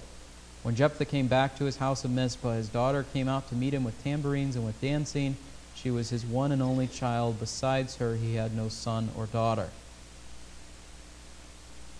When 0.64 0.76
Jephthah 0.76 1.06
came 1.06 1.28
back 1.28 1.56
to 1.58 1.66
his 1.66 1.78
house 1.78 2.06
of 2.06 2.12
Mizpah, 2.12 2.54
his 2.54 2.70
daughter 2.70 3.04
came 3.04 3.28
out 3.28 3.48
to 3.48 3.56
meet 3.56 3.74
him 3.74 3.84
with 3.84 4.04
tambourines 4.04 4.56
and 4.56 4.64
with 4.64 4.80
dancing. 4.80 5.38
She 5.74 5.90
was 5.90 6.10
his 6.10 6.24
one 6.26 6.52
and 6.52 6.62
only 6.62 6.86
child. 6.86 7.40
Besides 7.40 7.96
her, 7.96 8.16
he 8.16 8.36
had 8.36 8.56
no 8.56 8.68
son 8.68 9.10
or 9.16 9.26
daughter. 9.26 9.72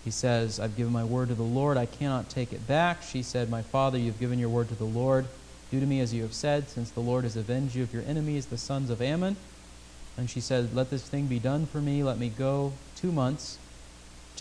He 0.04 0.10
says, 0.12 0.60
I've 0.60 0.76
given 0.76 0.92
my 0.92 1.04
word 1.04 1.28
to 1.30 1.34
the 1.34 1.42
Lord. 1.42 1.76
I 1.76 1.86
cannot 1.86 2.30
take 2.30 2.52
it 2.52 2.66
back. 2.66 3.02
She 3.02 3.22
said, 3.22 3.50
My 3.50 3.62
father, 3.62 3.98
you've 3.98 4.20
given 4.20 4.38
your 4.38 4.48
word 4.48 4.68
to 4.68 4.74
the 4.76 4.84
Lord. 4.84 5.26
Do 5.70 5.80
to 5.80 5.86
me 5.86 6.00
as 6.00 6.14
you 6.14 6.22
have 6.22 6.34
said, 6.34 6.68
since 6.68 6.90
the 6.90 7.00
Lord 7.00 7.24
has 7.24 7.36
avenged 7.36 7.74
you 7.74 7.82
of 7.82 7.92
your 7.92 8.04
enemies, 8.06 8.46
the 8.46 8.58
sons 8.58 8.90
of 8.90 9.02
Ammon. 9.02 9.36
And 10.16 10.28
she 10.28 10.40
said, 10.40 10.74
Let 10.74 10.90
this 10.90 11.08
thing 11.08 11.26
be 11.26 11.38
done 11.38 11.66
for 11.66 11.80
me. 11.80 12.02
Let 12.02 12.18
me 12.18 12.28
go 12.28 12.74
two 12.94 13.10
months 13.10 13.58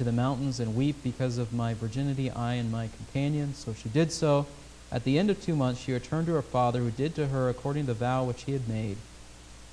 to 0.01 0.05
the 0.05 0.11
mountains 0.11 0.59
and 0.59 0.75
weep 0.75 0.95
because 1.03 1.37
of 1.37 1.53
my 1.53 1.75
virginity, 1.75 2.31
I 2.31 2.55
and 2.55 2.71
my 2.71 2.87
companions. 2.87 3.59
So 3.59 3.75
she 3.75 3.87
did 3.87 4.11
so. 4.11 4.47
At 4.91 5.03
the 5.03 5.19
end 5.19 5.29
of 5.29 5.39
two 5.39 5.55
months, 5.55 5.79
she 5.79 5.93
returned 5.93 6.25
to 6.25 6.33
her 6.33 6.41
father, 6.41 6.79
who 6.79 6.89
did 6.89 7.13
to 7.15 7.27
her 7.27 7.49
according 7.49 7.83
to 7.83 7.93
the 7.93 7.99
vow 7.99 8.23
which 8.23 8.45
he 8.45 8.53
had 8.53 8.67
made. 8.67 8.97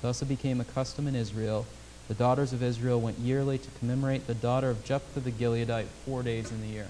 Thus 0.03 0.21
it 0.21 0.27
became 0.27 0.61
a 0.61 0.65
custom 0.65 1.07
in 1.07 1.15
Israel. 1.15 1.65
The 2.09 2.13
daughters 2.13 2.53
of 2.53 2.61
Israel 2.61 3.01
went 3.01 3.17
yearly 3.17 3.57
to 3.57 3.69
commemorate 3.79 4.27
the 4.27 4.35
daughter 4.35 4.69
of 4.69 4.85
Jephthah 4.85 5.21
the 5.21 5.31
Gileadite 5.31 5.87
four 6.05 6.21
days 6.21 6.51
in 6.51 6.61
the 6.61 6.67
year. 6.67 6.89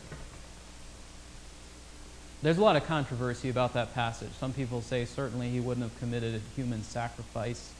There's 2.41 2.57
a 2.57 2.61
lot 2.61 2.75
of 2.75 2.85
controversy 2.85 3.49
about 3.49 3.73
that 3.73 3.93
passage. 3.93 4.31
Some 4.37 4.51
people 4.51 4.81
say 4.81 5.05
certainly 5.05 5.49
he 5.49 5.61
wouldn't 5.61 5.89
have 5.89 5.97
committed 5.97 6.35
a 6.35 6.41
human 6.57 6.83
sacrifice. 6.83 7.71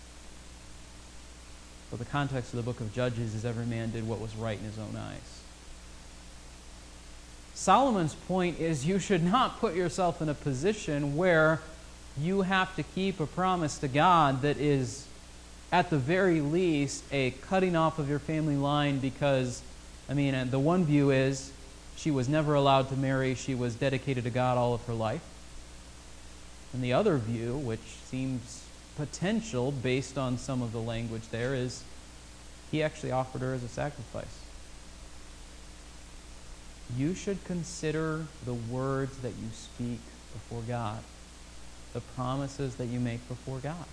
But 1.90 2.00
the 2.00 2.06
context 2.06 2.54
of 2.54 2.58
the 2.58 2.64
book 2.64 2.80
of 2.80 2.94
Judges 2.94 3.36
is 3.36 3.44
every 3.44 3.66
man 3.66 3.92
did 3.92 4.08
what 4.08 4.22
was 4.22 4.34
right 4.38 4.58
in 4.58 4.64
his 4.64 4.80
own 4.80 4.96
eyes. 4.96 5.42
Solomon's 7.60 8.16
point 8.16 8.58
is 8.58 8.88
you 8.88 9.00
should 9.00 9.22
not 9.22 9.60
put 9.60 9.76
yourself 9.76 10.22
in 10.22 10.30
a 10.30 10.34
position 10.34 11.18
where 11.18 11.60
you 12.18 12.44
have 12.44 12.74
to 12.78 12.84
keep 12.84 13.20
a 13.20 13.26
promise 13.26 13.78
to 13.80 13.90
God 13.90 14.44
that 14.44 14.56
is, 14.56 15.06
at 15.70 15.90
the 15.90 15.98
very 15.98 16.40
least, 16.40 17.04
a 17.12 17.32
cutting 17.32 17.76
off 17.76 18.00
of 18.00 18.08
your 18.10 18.18
family 18.18 18.56
line 18.56 19.00
because, 19.00 19.62
I 20.08 20.14
mean, 20.14 20.34
uh, 20.36 20.46
the 20.50 20.58
one 20.58 20.86
view 20.86 21.12
is 21.12 21.52
she 21.98 22.12
was 22.12 22.30
never 22.30 22.54
allowed 22.54 22.88
to 22.90 22.96
marry, 22.96 23.36
she 23.36 23.56
was 23.56 23.76
dedicated 23.76 24.24
to 24.24 24.30
God 24.30 24.58
all 24.58 24.74
of 24.74 24.86
her 24.86 24.94
life. 24.94 25.22
And 26.72 26.82
the 26.82 26.94
other 26.94 27.18
view, 27.18 27.58
which 27.58 27.84
seems 28.06 28.64
potential 28.96 29.74
based 29.74 30.18
on 30.18 30.38
some 30.38 30.62
of 30.62 30.72
the 30.72 30.80
language 30.80 31.24
there, 31.30 31.54
is 31.56 31.84
he 32.72 32.82
actually 32.82 33.12
offered 33.12 33.42
her 33.42 33.54
as 33.54 33.64
a 33.64 33.68
sacrifice 33.68 34.46
you 36.98 37.14
should 37.14 37.44
consider 37.44 38.26
the 38.46 38.54
words 38.54 39.18
that 39.20 39.30
you 39.30 39.50
speak 39.54 40.00
before 40.34 40.62
God, 40.68 41.00
the 41.94 42.02
promises 42.02 42.76
that 42.76 42.88
you 42.88 43.00
make 43.00 43.28
before 43.28 43.60
God. 43.60 43.86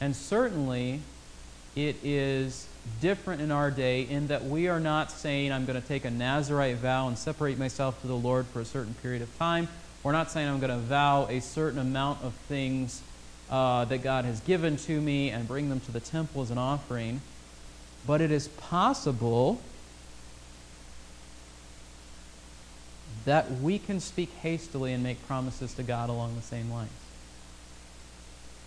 And 0.00 0.14
certainly, 0.16 1.00
it 1.74 1.96
is 2.02 2.66
different 3.00 3.40
in 3.40 3.50
our 3.50 3.70
day 3.70 4.02
in 4.02 4.26
that 4.28 4.44
we 4.44 4.68
are 4.68 4.80
not 4.80 5.10
saying, 5.10 5.52
I'm 5.52 5.64
going 5.64 5.80
to 5.80 5.86
take 5.86 6.04
a 6.04 6.10
Nazarite 6.10 6.76
vow 6.76 7.08
and 7.08 7.16
separate 7.16 7.58
myself 7.58 8.00
to 8.02 8.06
the 8.06 8.16
Lord 8.16 8.46
for 8.46 8.60
a 8.60 8.64
certain 8.64 8.94
period 8.94 9.22
of 9.22 9.38
time. 9.38 9.68
We're 10.02 10.12
not 10.12 10.30
saying 10.30 10.48
I'm 10.48 10.58
going 10.58 10.72
to 10.72 10.84
vow 10.84 11.26
a 11.28 11.40
certain 11.40 11.78
amount 11.78 12.22
of 12.22 12.34
things 12.48 13.00
uh, 13.50 13.84
that 13.86 14.02
God 14.02 14.24
has 14.24 14.40
given 14.40 14.76
to 14.78 15.00
me 15.00 15.30
and 15.30 15.46
bring 15.46 15.68
them 15.68 15.80
to 15.80 15.92
the 15.92 16.00
temple 16.00 16.42
as 16.42 16.50
an 16.50 16.58
offering. 16.58 17.20
But 18.06 18.20
it 18.20 18.32
is 18.32 18.48
possible 18.48 19.60
that 23.24 23.50
we 23.60 23.78
can 23.78 24.00
speak 24.00 24.30
hastily 24.42 24.92
and 24.92 25.02
make 25.02 25.24
promises 25.26 25.74
to 25.74 25.82
God 25.82 26.08
along 26.08 26.34
the 26.34 26.42
same 26.42 26.70
lines. 26.70 26.90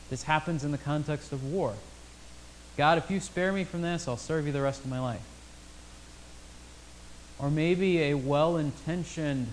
This 0.10 0.24
happens 0.24 0.64
in 0.64 0.72
the 0.72 0.78
context 0.78 1.32
of 1.32 1.44
war. 1.44 1.74
God, 2.78 2.98
if 2.98 3.10
you 3.10 3.20
spare 3.20 3.52
me 3.52 3.64
from 3.64 3.82
this, 3.82 4.08
I'll 4.08 4.18
serve 4.18 4.46
you 4.46 4.52
the 4.52 4.62
rest 4.62 4.84
of 4.84 4.90
my 4.90 5.00
life. 5.00 5.24
Or 7.40 7.50
maybe 7.50 8.04
a 8.04 8.14
well 8.14 8.58
intentioned 8.58 9.48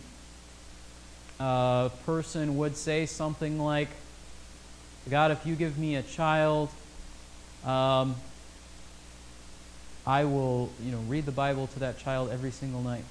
uh, 1.40 1.88
person 2.06 2.56
would 2.58 2.76
say 2.76 3.06
something 3.06 3.58
like, 3.58 3.88
God, 5.10 5.30
if 5.30 5.44
you 5.46 5.56
give 5.56 5.78
me 5.78 5.96
a 5.96 6.02
child, 6.02 6.68
um, 7.64 8.14
I 10.06 10.24
will, 10.24 10.70
you 10.84 10.92
know, 10.92 11.00
read 11.08 11.26
the 11.26 11.32
Bible 11.32 11.66
to 11.68 11.78
that 11.80 11.98
child 11.98 12.30
every 12.30 12.50
single 12.50 12.82
night. 12.82 13.04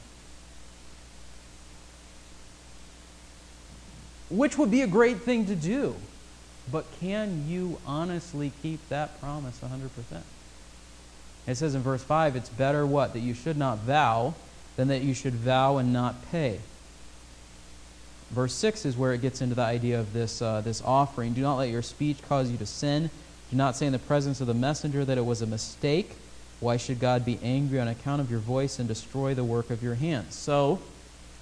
Which 4.31 4.57
would 4.57 4.71
be 4.71 4.81
a 4.81 4.87
great 4.87 5.21
thing 5.21 5.45
to 5.47 5.55
do. 5.55 5.95
But 6.71 6.85
can 6.99 7.47
you 7.47 7.79
honestly 7.85 8.51
keep 8.61 8.87
that 8.89 9.19
promise 9.19 9.59
100%? 9.59 10.21
It 11.47 11.55
says 11.55 11.75
in 11.75 11.81
verse 11.81 12.03
5, 12.03 12.35
it's 12.35 12.49
better 12.49 12.85
what? 12.85 13.13
That 13.13 13.19
you 13.19 13.33
should 13.33 13.57
not 13.57 13.79
vow 13.79 14.35
than 14.77 14.87
that 14.87 15.01
you 15.01 15.13
should 15.13 15.33
vow 15.33 15.77
and 15.77 15.91
not 15.91 16.31
pay. 16.31 16.59
Verse 18.29 18.53
6 18.53 18.85
is 18.85 18.95
where 18.95 19.13
it 19.13 19.21
gets 19.21 19.41
into 19.41 19.55
the 19.55 19.61
idea 19.61 19.99
of 19.99 20.13
this, 20.13 20.41
uh, 20.41 20.61
this 20.61 20.81
offering. 20.83 21.33
Do 21.33 21.41
not 21.41 21.57
let 21.57 21.69
your 21.69 21.81
speech 21.81 22.21
cause 22.29 22.49
you 22.49 22.57
to 22.57 22.65
sin. 22.65 23.09
Do 23.49 23.57
not 23.57 23.75
say 23.75 23.85
in 23.85 23.91
the 23.91 23.99
presence 23.99 24.39
of 24.39 24.47
the 24.47 24.53
messenger 24.53 25.03
that 25.03 25.17
it 25.17 25.25
was 25.25 25.41
a 25.41 25.45
mistake. 25.45 26.11
Why 26.61 26.77
should 26.77 26.99
God 26.99 27.25
be 27.25 27.39
angry 27.43 27.79
on 27.79 27.89
account 27.89 28.21
of 28.21 28.31
your 28.31 28.39
voice 28.39 28.79
and 28.79 28.87
destroy 28.87 29.33
the 29.33 29.43
work 29.43 29.69
of 29.69 29.83
your 29.83 29.95
hands? 29.95 30.35
So, 30.35 30.79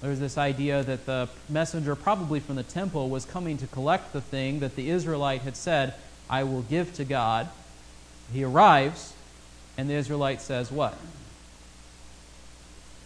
there's 0.02 0.18
this 0.18 0.38
idea 0.38 0.82
that 0.82 1.04
the 1.04 1.28
messenger, 1.48 1.94
probably 1.94 2.40
from 2.40 2.56
the 2.56 2.62
temple, 2.62 3.10
was 3.10 3.24
coming 3.24 3.58
to 3.58 3.66
collect 3.66 4.12
the 4.12 4.20
thing 4.20 4.60
that 4.60 4.76
the 4.76 4.88
Israelite 4.90 5.42
had 5.42 5.56
said, 5.56 5.94
I 6.28 6.44
will 6.44 6.62
give 6.62 6.94
to 6.94 7.04
God. 7.04 7.48
He 8.32 8.44
arrives, 8.44 9.12
and 9.76 9.90
the 9.90 9.94
Israelite 9.94 10.40
says, 10.40 10.70
What? 10.70 10.96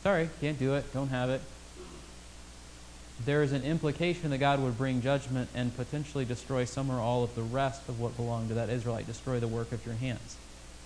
Sorry, 0.02 0.28
can't 0.40 0.58
do 0.58 0.74
it, 0.74 0.92
don't 0.92 1.08
have 1.08 1.30
it. 1.30 1.40
There 3.24 3.42
is 3.42 3.52
an 3.52 3.62
implication 3.62 4.30
that 4.30 4.38
God 4.38 4.60
would 4.60 4.76
bring 4.76 5.00
judgment 5.00 5.48
and 5.54 5.74
potentially 5.76 6.24
destroy 6.24 6.64
some 6.64 6.90
or 6.90 6.98
all 7.00 7.24
of 7.24 7.34
the 7.34 7.42
rest 7.42 7.88
of 7.88 8.00
what 8.00 8.16
belonged 8.16 8.48
to 8.48 8.54
that 8.54 8.68
Israelite, 8.68 9.06
destroy 9.06 9.40
the 9.40 9.48
work 9.48 9.72
of 9.72 9.84
your 9.86 9.94
hands. 9.94 10.36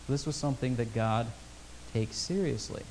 This 0.08 0.24
was 0.24 0.36
something 0.36 0.76
that 0.76 0.94
God 0.94 1.26
takes 1.92 2.16
seriously. 2.16 2.82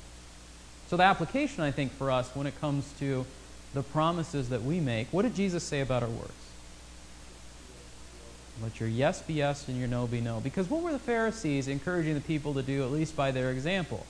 So, 0.88 0.96
the 0.96 1.02
application, 1.02 1.62
I 1.62 1.70
think, 1.70 1.92
for 1.92 2.10
us 2.10 2.30
when 2.34 2.46
it 2.46 2.58
comes 2.60 2.90
to 2.98 3.26
the 3.74 3.82
promises 3.82 4.48
that 4.48 4.62
we 4.62 4.80
make, 4.80 5.08
what 5.12 5.22
did 5.22 5.34
Jesus 5.34 5.62
say 5.62 5.80
about 5.80 6.02
our 6.02 6.08
words? 6.08 6.32
Let 8.62 8.80
your 8.80 8.88
yes 8.88 9.22
be 9.22 9.34
yes 9.34 9.68
and 9.68 9.78
your 9.78 9.86
no 9.86 10.06
be 10.06 10.20
no. 10.20 10.40
Because 10.40 10.68
what 10.68 10.82
were 10.82 10.90
the 10.90 10.98
Pharisees 10.98 11.68
encouraging 11.68 12.14
the 12.14 12.20
people 12.20 12.54
to 12.54 12.62
do, 12.62 12.82
at 12.82 12.90
least 12.90 13.14
by 13.14 13.30
their 13.30 13.50
example? 13.50 14.06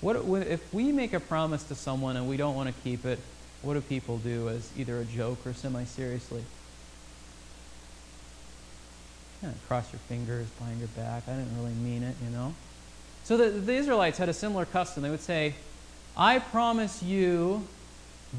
What, 0.00 0.16
if 0.16 0.74
we 0.74 0.90
make 0.90 1.12
a 1.12 1.20
promise 1.20 1.62
to 1.64 1.76
someone 1.76 2.16
and 2.16 2.28
we 2.28 2.36
don't 2.36 2.56
want 2.56 2.74
to 2.74 2.82
keep 2.82 3.04
it, 3.04 3.20
what 3.62 3.74
do 3.74 3.80
people 3.80 4.18
do 4.18 4.48
as 4.48 4.68
either 4.76 4.98
a 4.98 5.04
joke 5.04 5.46
or 5.46 5.52
semi 5.52 5.84
seriously? 5.84 6.42
Yeah, 9.42 9.50
cross 9.68 9.92
your 9.92 10.00
fingers 10.00 10.48
behind 10.58 10.80
your 10.80 10.88
back. 10.88 11.28
I 11.28 11.32
didn't 11.32 11.56
really 11.56 11.74
mean 11.74 12.02
it, 12.02 12.16
you 12.24 12.30
know? 12.30 12.54
So 13.24 13.36
the, 13.36 13.50
the 13.50 13.74
Israelites 13.74 14.18
had 14.18 14.28
a 14.28 14.34
similar 14.34 14.64
custom. 14.64 15.02
They 15.02 15.10
would 15.10 15.20
say, 15.20 15.54
I 16.16 16.38
promise 16.38 17.02
you 17.02 17.66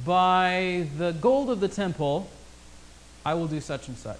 by 0.06 0.88
the 0.98 1.12
gold 1.13 1.50
of 1.50 1.60
the 1.60 1.67
temple, 1.67 2.30
I 3.26 3.34
will 3.36 3.48
do 3.48 3.62
such 3.62 3.88
and 3.88 3.98
such. 3.98 4.19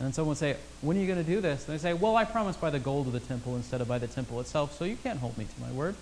And 0.00 0.14
someone 0.14 0.30
would 0.30 0.38
say, 0.38 0.56
When 0.80 0.96
are 0.96 1.00
you 1.00 1.06
going 1.06 1.24
to 1.24 1.28
do 1.28 1.40
this? 1.40 1.66
And 1.66 1.74
they 1.74 1.82
say, 1.82 1.92
Well, 1.92 2.16
I 2.16 2.24
promise 2.24 2.56
by 2.56 2.70
the 2.70 2.78
gold 2.78 3.06
of 3.06 3.12
the 3.12 3.20
temple 3.20 3.56
instead 3.56 3.80
of 3.80 3.88
by 3.88 3.98
the 3.98 4.06
temple 4.06 4.40
itself, 4.40 4.76
so 4.78 4.84
you 4.84 4.96
can't 4.96 5.18
hold 5.18 5.36
me 5.38 5.44
to 5.44 5.60
my 5.60 5.72
word. 5.72 5.96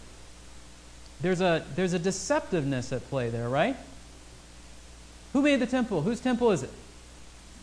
There's 1.21 1.41
a, 1.41 1.65
there's 1.75 1.95
a 1.95 1.99
deceptiveness 1.99 2.93
at 2.93 3.09
play 3.09 3.31
there, 3.31 3.49
right? 3.49 3.77
Who 5.33 5.41
made 5.41 5.61
the 5.61 5.67
temple? 5.67 6.03
Whose 6.03 6.21
temple 6.21 6.51
is 6.51 6.63
it? 6.63 6.71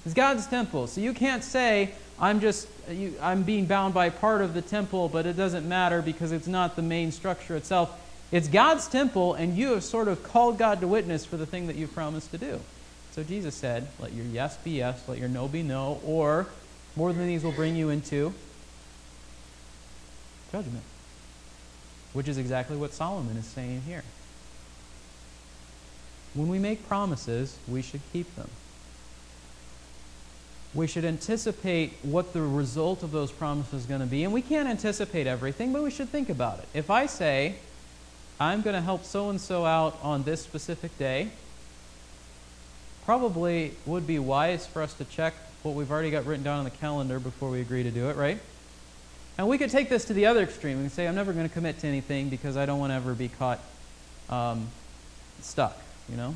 It's 0.06 0.14
God's 0.14 0.48
temple. 0.48 0.88
So 0.88 1.02
you 1.02 1.14
can't 1.14 1.44
say, 1.44 1.92
I'm 2.20 2.40
just 2.40 2.68
you, 2.90 3.16
I'm 3.22 3.44
being 3.44 3.66
bound 3.66 3.94
by 3.94 4.10
part 4.10 4.42
of 4.42 4.54
the 4.54 4.62
temple, 4.62 5.10
but 5.10 5.26
it 5.26 5.38
doesn't 5.38 5.68
matter 5.68 6.02
because 6.02 6.32
it's 6.32 6.48
not 6.48 6.76
the 6.76 6.82
main 6.82 7.12
structure 7.12 7.56
itself. 7.56 8.00
It's 8.32 8.48
God's 8.48 8.88
temple, 8.88 9.36
and 9.36 9.56
you 9.56 9.74
have 9.74 9.84
sort 9.84 10.08
of 10.08 10.24
called 10.24 10.58
God 10.58 10.82
to 10.82 10.88
witness 10.88 11.26
for 11.26 11.38
the 11.38 11.46
thing 11.46 11.68
that 11.68 11.76
you 11.76 11.88
promised 11.88 12.32
to 12.32 12.38
do. 12.38 12.60
So 13.12 13.24
Jesus 13.24 13.56
said, 13.56 13.88
Let 14.00 14.12
your 14.14 14.26
yes 14.26 14.58
be 14.58 14.72
yes, 14.72 15.08
let 15.08 15.20
your 15.20 15.30
no 15.30 15.48
be 15.48 15.64
no, 15.64 16.02
or 16.06 16.48
more 16.96 17.14
than 17.14 17.28
these 17.28 17.44
will 17.44 17.52
bring 17.52 17.76
you 17.76 17.90
into 17.90 18.34
judgment. 20.52 20.84
Which 22.12 22.28
is 22.28 22.38
exactly 22.38 22.76
what 22.76 22.94
Solomon 22.94 23.38
is 23.38 23.46
saying 23.46 23.84
here. 23.88 24.04
When 26.34 26.48
we 26.48 26.60
make 26.60 26.88
promises, 26.88 27.58
we 27.68 27.82
should 27.82 28.02
keep 28.12 28.36
them 28.36 28.50
we 30.76 30.88
should 30.88 31.06
anticipate 31.06 31.94
what 32.02 32.34
the 32.34 32.42
result 32.42 33.04
of 33.04 33.12
those 33.12 33.32
promises 33.32 33.82
is 33.82 33.86
going 33.86 34.02
to 34.02 34.08
be. 34.08 34.24
And 34.24 34.34
we 34.34 34.42
can't 34.42 34.68
anticipate 34.68 35.28
everything, 35.28 35.72
but 35.72 35.84
we 35.84 35.92
should 35.92 36.10
think 36.10 36.30
about 36.30 36.60
it. 36.60 36.68
If 36.74 36.90
I 36.90 37.06
say, 37.06 37.56
I'm 38.40 38.62
going 38.62 38.76
to 38.76 38.82
help 38.82 39.04
so 39.04 39.30
and 39.30 39.40
so 39.40 39.66
out 39.66 39.98
on 40.02 40.24
this 40.24 40.42
specific 40.42 40.98
day, 40.98 41.30
probably 43.06 43.74
would 43.86 44.08
be 44.08 44.18
wise 44.18 44.66
for 44.66 44.82
us 44.82 44.94
to 44.96 45.06
check 45.06 45.34
what 45.62 45.76
we've 45.76 45.92
already 45.92 46.10
got 46.10 46.26
written 46.26 46.44
down 46.44 46.60
on 46.60 46.64
the 46.64 46.72
calendar 46.72 47.20
before 47.20 47.50
we 47.50 47.62
agree 47.62 47.84
to 47.84 47.92
do 47.92 48.10
it, 48.10 48.16
right? 48.16 48.40
And 49.38 49.48
we 49.48 49.58
could 49.58 49.70
take 49.70 49.90
this 49.90 50.06
to 50.06 50.14
the 50.14 50.26
other 50.26 50.42
extreme 50.42 50.80
and 50.80 50.92
say, 50.92 51.08
I'm 51.08 51.16
never 51.16 51.34
going 51.34 51.48
to 51.48 51.54
commit 51.54 51.80
to 51.80 51.88
anything 51.88 52.30
because 52.30 52.58
I 52.58 52.66
don't 52.66 52.80
want 52.80 52.92
to 52.92 52.96
ever 52.96 53.14
be 53.14 53.30
caught 53.30 53.60
um, 54.30 54.68
stuck, 55.42 55.78
you 56.10 56.18
know? 56.18 56.36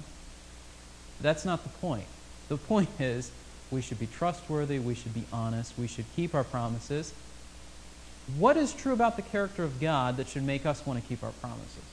That's 1.21 1.45
not 1.45 1.63
the 1.63 1.69
point. 1.69 2.05
The 2.47 2.57
point 2.57 2.89
is, 2.99 3.31
we 3.71 3.81
should 3.81 3.99
be 3.99 4.07
trustworthy. 4.07 4.79
We 4.79 4.95
should 4.95 5.13
be 5.13 5.23
honest. 5.31 5.73
We 5.77 5.87
should 5.87 6.05
keep 6.15 6.33
our 6.33 6.43
promises. 6.43 7.13
What 8.37 8.57
is 8.57 8.73
true 8.73 8.93
about 8.93 9.15
the 9.15 9.21
character 9.21 9.63
of 9.63 9.79
God 9.79 10.17
that 10.17 10.27
should 10.27 10.43
make 10.43 10.65
us 10.65 10.85
want 10.85 11.01
to 11.01 11.07
keep 11.07 11.23
our 11.23 11.31
promises? 11.31 11.83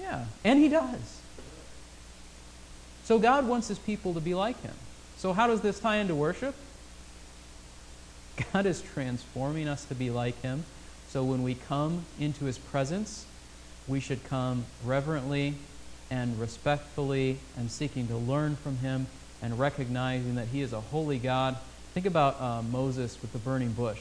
Yeah, 0.00 0.24
and 0.44 0.58
He 0.58 0.68
does. 0.68 1.20
So 3.04 3.18
God 3.18 3.46
wants 3.46 3.68
His 3.68 3.78
people 3.78 4.14
to 4.14 4.20
be 4.20 4.34
like 4.34 4.60
Him. 4.62 4.74
So, 5.16 5.32
how 5.32 5.46
does 5.46 5.60
this 5.60 5.80
tie 5.80 5.96
into 5.96 6.14
worship? 6.14 6.54
God 8.52 8.66
is 8.66 8.82
transforming 8.82 9.66
us 9.66 9.84
to 9.86 9.94
be 9.94 10.10
like 10.10 10.40
Him. 10.42 10.64
So, 11.08 11.24
when 11.24 11.42
we 11.42 11.54
come 11.54 12.04
into 12.20 12.44
His 12.44 12.58
presence, 12.58 13.24
we 13.88 14.00
should 14.00 14.24
come 14.24 14.64
reverently 14.84 15.54
and 16.10 16.38
respectfully 16.38 17.38
and 17.56 17.70
seeking 17.70 18.08
to 18.08 18.16
learn 18.16 18.56
from 18.56 18.78
him 18.78 19.06
and 19.42 19.58
recognizing 19.58 20.36
that 20.36 20.48
he 20.48 20.60
is 20.60 20.72
a 20.72 20.80
holy 20.80 21.18
God. 21.18 21.56
Think 21.94 22.06
about 22.06 22.40
uh, 22.40 22.62
Moses 22.62 23.20
with 23.20 23.32
the 23.32 23.38
burning 23.38 23.72
bush. 23.72 24.00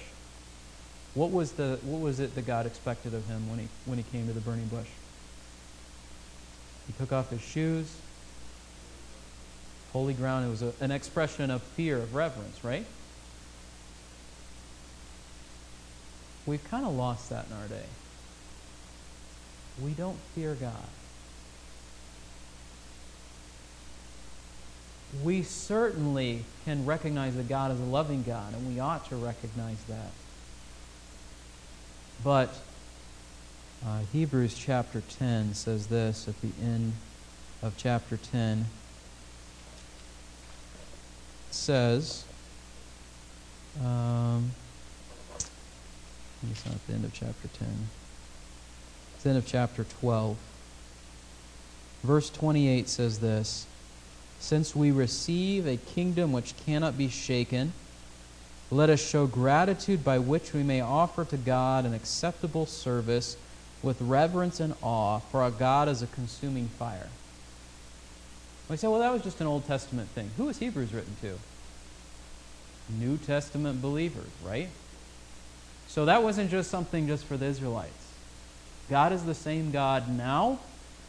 What 1.13 1.31
was, 1.31 1.53
the, 1.53 1.79
what 1.83 2.01
was 2.01 2.19
it 2.19 2.35
that 2.35 2.45
God 2.45 2.65
expected 2.65 3.13
of 3.13 3.25
him 3.27 3.49
when 3.49 3.59
he, 3.59 3.67
when 3.85 3.97
he 3.97 4.03
came 4.11 4.27
to 4.27 4.33
the 4.33 4.41
burning 4.41 4.67
bush? 4.67 4.87
He 6.87 6.93
took 6.93 7.11
off 7.11 7.29
his 7.29 7.41
shoes. 7.41 7.95
Holy 9.93 10.13
ground. 10.13 10.45
It 10.45 10.49
was 10.49 10.61
a, 10.61 10.73
an 10.81 10.91
expression 10.91 11.49
of 11.49 11.63
fear, 11.63 11.97
of 11.97 12.13
reverence, 12.13 12.63
right? 12.63 12.85
We've 16.45 16.63
kind 16.69 16.85
of 16.85 16.93
lost 16.93 17.29
that 17.29 17.45
in 17.49 17.53
our 17.53 17.67
day. 17.67 17.85
We 19.81 19.91
don't 19.91 20.17
fear 20.35 20.53
God. 20.53 20.73
We 25.23 25.43
certainly 25.43 26.43
can 26.65 26.86
recognize 26.86 27.36
that 27.36 27.47
God 27.47 27.71
is 27.71 27.80
a 27.80 27.84
loving 27.84 28.23
God, 28.23 28.54
and 28.54 28.67
we 28.67 28.80
ought 28.80 29.08
to 29.10 29.15
recognize 29.15 29.82
that. 29.86 30.12
But 32.23 32.49
uh, 33.86 33.99
Hebrews 34.12 34.56
chapter 34.56 35.01
10 35.01 35.54
says 35.54 35.88
this 35.88 36.28
at 36.28 36.39
the 36.41 36.49
end 36.62 36.93
of 37.62 37.75
chapter 37.78 38.17
10. 38.17 38.65
Says, 41.51 42.25
um, 43.84 44.51
it's 46.51 46.65
not 46.65 46.86
the 46.88 46.93
end 46.93 47.06
of 47.06 47.13
chapter 47.13 47.47
10. 47.60 47.67
It's 49.13 49.23
the 49.23 49.30
end 49.30 49.38
of 49.38 49.45
chapter 49.45 49.86
12. 50.01 50.38
Verse 52.04 52.30
28 52.30 52.88
says 52.89 53.19
this 53.19 53.65
Since 54.39 54.75
we 54.75 54.91
receive 54.91 55.65
a 55.65 55.77
kingdom 55.77 56.31
which 56.31 56.55
cannot 56.65 56.97
be 56.97 57.09
shaken, 57.09 57.73
let 58.71 58.89
us 58.89 59.03
show 59.05 59.27
gratitude 59.27 60.03
by 60.03 60.19
which 60.19 60.53
we 60.53 60.63
may 60.63 60.81
offer 60.81 61.25
to 61.25 61.37
God 61.37 61.85
an 61.85 61.93
acceptable 61.93 62.65
service 62.65 63.37
with 63.81 64.01
reverence 64.01 64.59
and 64.59 64.73
awe, 64.81 65.19
for 65.19 65.41
our 65.41 65.51
God 65.51 65.87
is 65.87 66.01
a 66.01 66.07
consuming 66.07 66.67
fire. 66.67 67.09
We 68.69 68.77
say, 68.77 68.87
well, 68.87 68.99
that 68.99 69.13
was 69.13 69.21
just 69.21 69.41
an 69.41 69.47
Old 69.47 69.67
Testament 69.67 70.09
thing. 70.09 70.31
Who 70.37 70.49
is 70.49 70.57
Hebrews 70.57 70.93
written 70.93 71.15
to? 71.21 71.37
New 72.89 73.17
Testament 73.17 73.81
believers, 73.81 74.29
right? 74.43 74.69
So 75.87 76.05
that 76.05 76.23
wasn't 76.23 76.49
just 76.49 76.71
something 76.71 77.07
just 77.07 77.25
for 77.25 77.37
the 77.37 77.45
Israelites. 77.45 77.93
God 78.89 79.13
is 79.13 79.23
the 79.25 79.35
same 79.35 79.71
God 79.71 80.09
now 80.09 80.59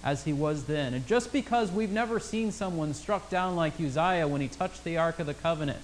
as 0.07 0.23
he 0.23 0.33
was 0.33 0.65
then. 0.65 0.95
And 0.95 1.05
just 1.05 1.33
because 1.33 1.73
we've 1.73 1.91
never 1.91 2.21
seen 2.21 2.53
someone 2.53 2.95
struck 2.95 3.29
down 3.29 3.57
like 3.57 3.75
Uzziah 3.81 4.29
when 4.29 4.41
he 4.41 4.47
touched 4.47 4.85
the 4.85 4.99
Ark 4.99 5.19
of 5.19 5.27
the 5.27 5.35
Covenant, 5.35 5.81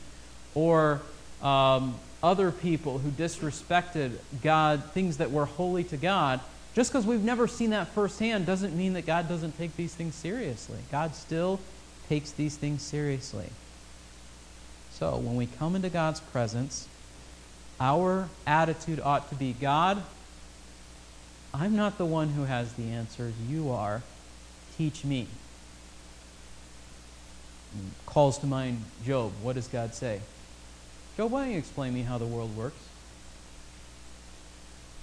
or 0.55 1.03
um, 1.43 1.97
other 2.23 2.53
people 2.53 2.99
who 2.99 3.11
disrespected 3.11 4.13
God, 4.41 4.85
things 4.93 5.17
that 5.17 5.33
were 5.33 5.45
holy 5.45 5.83
to 5.85 5.97
God, 5.97 6.39
just 6.73 6.93
because 6.93 7.05
we've 7.05 7.25
never 7.25 7.49
seen 7.49 7.71
that 7.71 7.89
firsthand 7.89 8.47
doesn't 8.47 8.77
mean 8.77 8.93
that 8.93 9.07
God 9.07 9.29
doesn't 9.29 9.59
take 9.59 9.77
these 9.77 9.93
things 9.93 10.15
seriously. 10.15 10.79
God 10.93 11.17
still 11.17 11.59
takes 12.09 12.31
these 12.31 12.57
things 12.57 12.81
seriously. 12.81 13.49
So 14.93 15.17
when 15.17 15.35
we 15.35 15.47
come 15.47 15.75
into 15.75 15.91
God's 15.91 16.21
presence, 16.21 16.87
our 17.81 18.29
attitude 18.47 19.01
ought 19.01 19.29
to 19.31 19.35
be 19.35 19.53
God, 19.53 20.01
I'm 21.53 21.75
not 21.75 21.99
the 21.99 22.07
one 22.07 22.29
who 22.29 22.45
has 22.45 22.75
the 22.75 22.85
answers. 22.85 23.35
You 23.49 23.71
are. 23.73 24.03
Teach 24.83 25.05
me. 25.05 25.29
Calls 28.05 28.39
to 28.39 28.49
mind 28.49 28.83
Job. 29.07 29.31
What 29.41 29.55
does 29.55 29.69
God 29.69 29.95
say? 29.95 30.21
Job, 31.17 31.31
why 31.31 31.45
don't 31.45 31.53
you 31.53 31.59
explain 31.59 31.95
me 31.95 32.03
how 32.03 32.19
the 32.19 32.27
world 32.27 32.57
works? 32.57 32.83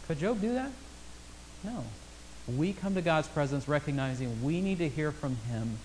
Could 0.05 0.19
Job 0.19 0.41
do 0.41 0.53
that? 0.55 0.69
No. 1.63 1.85
We 2.57 2.73
come 2.73 2.93
to 2.95 3.01
God's 3.01 3.29
presence 3.29 3.69
recognizing 3.69 4.43
we 4.43 4.59
need 4.59 4.79
to 4.79 4.89
hear 4.89 5.13
from 5.13 5.37
Him. 5.49 5.77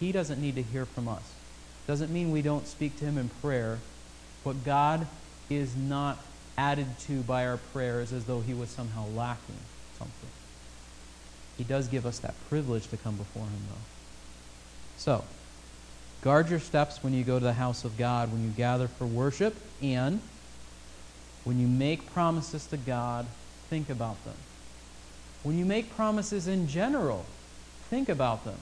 He 0.00 0.10
doesn't 0.10 0.42
need 0.42 0.56
to 0.56 0.62
hear 0.64 0.84
from 0.84 1.06
us. 1.06 1.22
Doesn't 1.86 2.12
mean 2.12 2.32
we 2.32 2.42
don't 2.42 2.66
speak 2.66 2.98
to 2.98 3.04
Him 3.04 3.16
in 3.16 3.28
prayer, 3.40 3.78
but 4.42 4.64
God 4.64 5.06
is 5.48 5.76
not 5.76 6.18
added 6.56 6.88
to 7.02 7.20
by 7.20 7.46
our 7.46 7.58
prayers 7.72 8.12
as 8.12 8.24
though 8.24 8.40
He 8.40 8.52
was 8.52 8.68
somehow 8.68 9.06
lacking 9.06 9.60
something. 9.96 10.30
He 11.58 11.64
does 11.64 11.88
give 11.88 12.06
us 12.06 12.20
that 12.20 12.34
privilege 12.48 12.86
to 12.88 12.96
come 12.96 13.16
before 13.16 13.42
Him, 13.42 13.60
though. 13.68 13.82
So, 14.96 15.24
guard 16.22 16.48
your 16.48 16.60
steps 16.60 17.02
when 17.02 17.12
you 17.12 17.24
go 17.24 17.38
to 17.38 17.44
the 17.44 17.52
house 17.52 17.84
of 17.84 17.98
God, 17.98 18.32
when 18.32 18.44
you 18.44 18.50
gather 18.50 18.88
for 18.88 19.06
worship, 19.06 19.56
and 19.82 20.20
when 21.44 21.58
you 21.58 21.66
make 21.66 22.10
promises 22.12 22.66
to 22.66 22.76
God, 22.76 23.26
think 23.68 23.90
about 23.90 24.22
them. 24.24 24.34
When 25.42 25.58
you 25.58 25.64
make 25.64 25.94
promises 25.94 26.46
in 26.46 26.68
general, 26.68 27.26
think 27.90 28.08
about 28.08 28.44
them. 28.44 28.58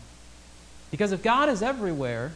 Because 0.91 1.13
if 1.13 1.23
God 1.23 1.49
is 1.49 1.63
everywhere, 1.63 2.33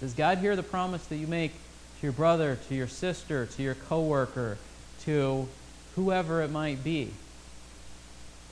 does 0.00 0.12
God 0.12 0.38
hear 0.38 0.54
the 0.54 0.62
promise 0.62 1.04
that 1.06 1.16
you 1.16 1.26
make 1.26 1.52
to 1.52 2.06
your 2.06 2.12
brother, 2.12 2.58
to 2.68 2.74
your 2.74 2.88
sister, 2.88 3.46
to 3.46 3.62
your 3.62 3.74
coworker, 3.74 4.58
to 5.02 5.48
whoever 5.94 6.42
it 6.42 6.50
might 6.50 6.84
be? 6.84 7.10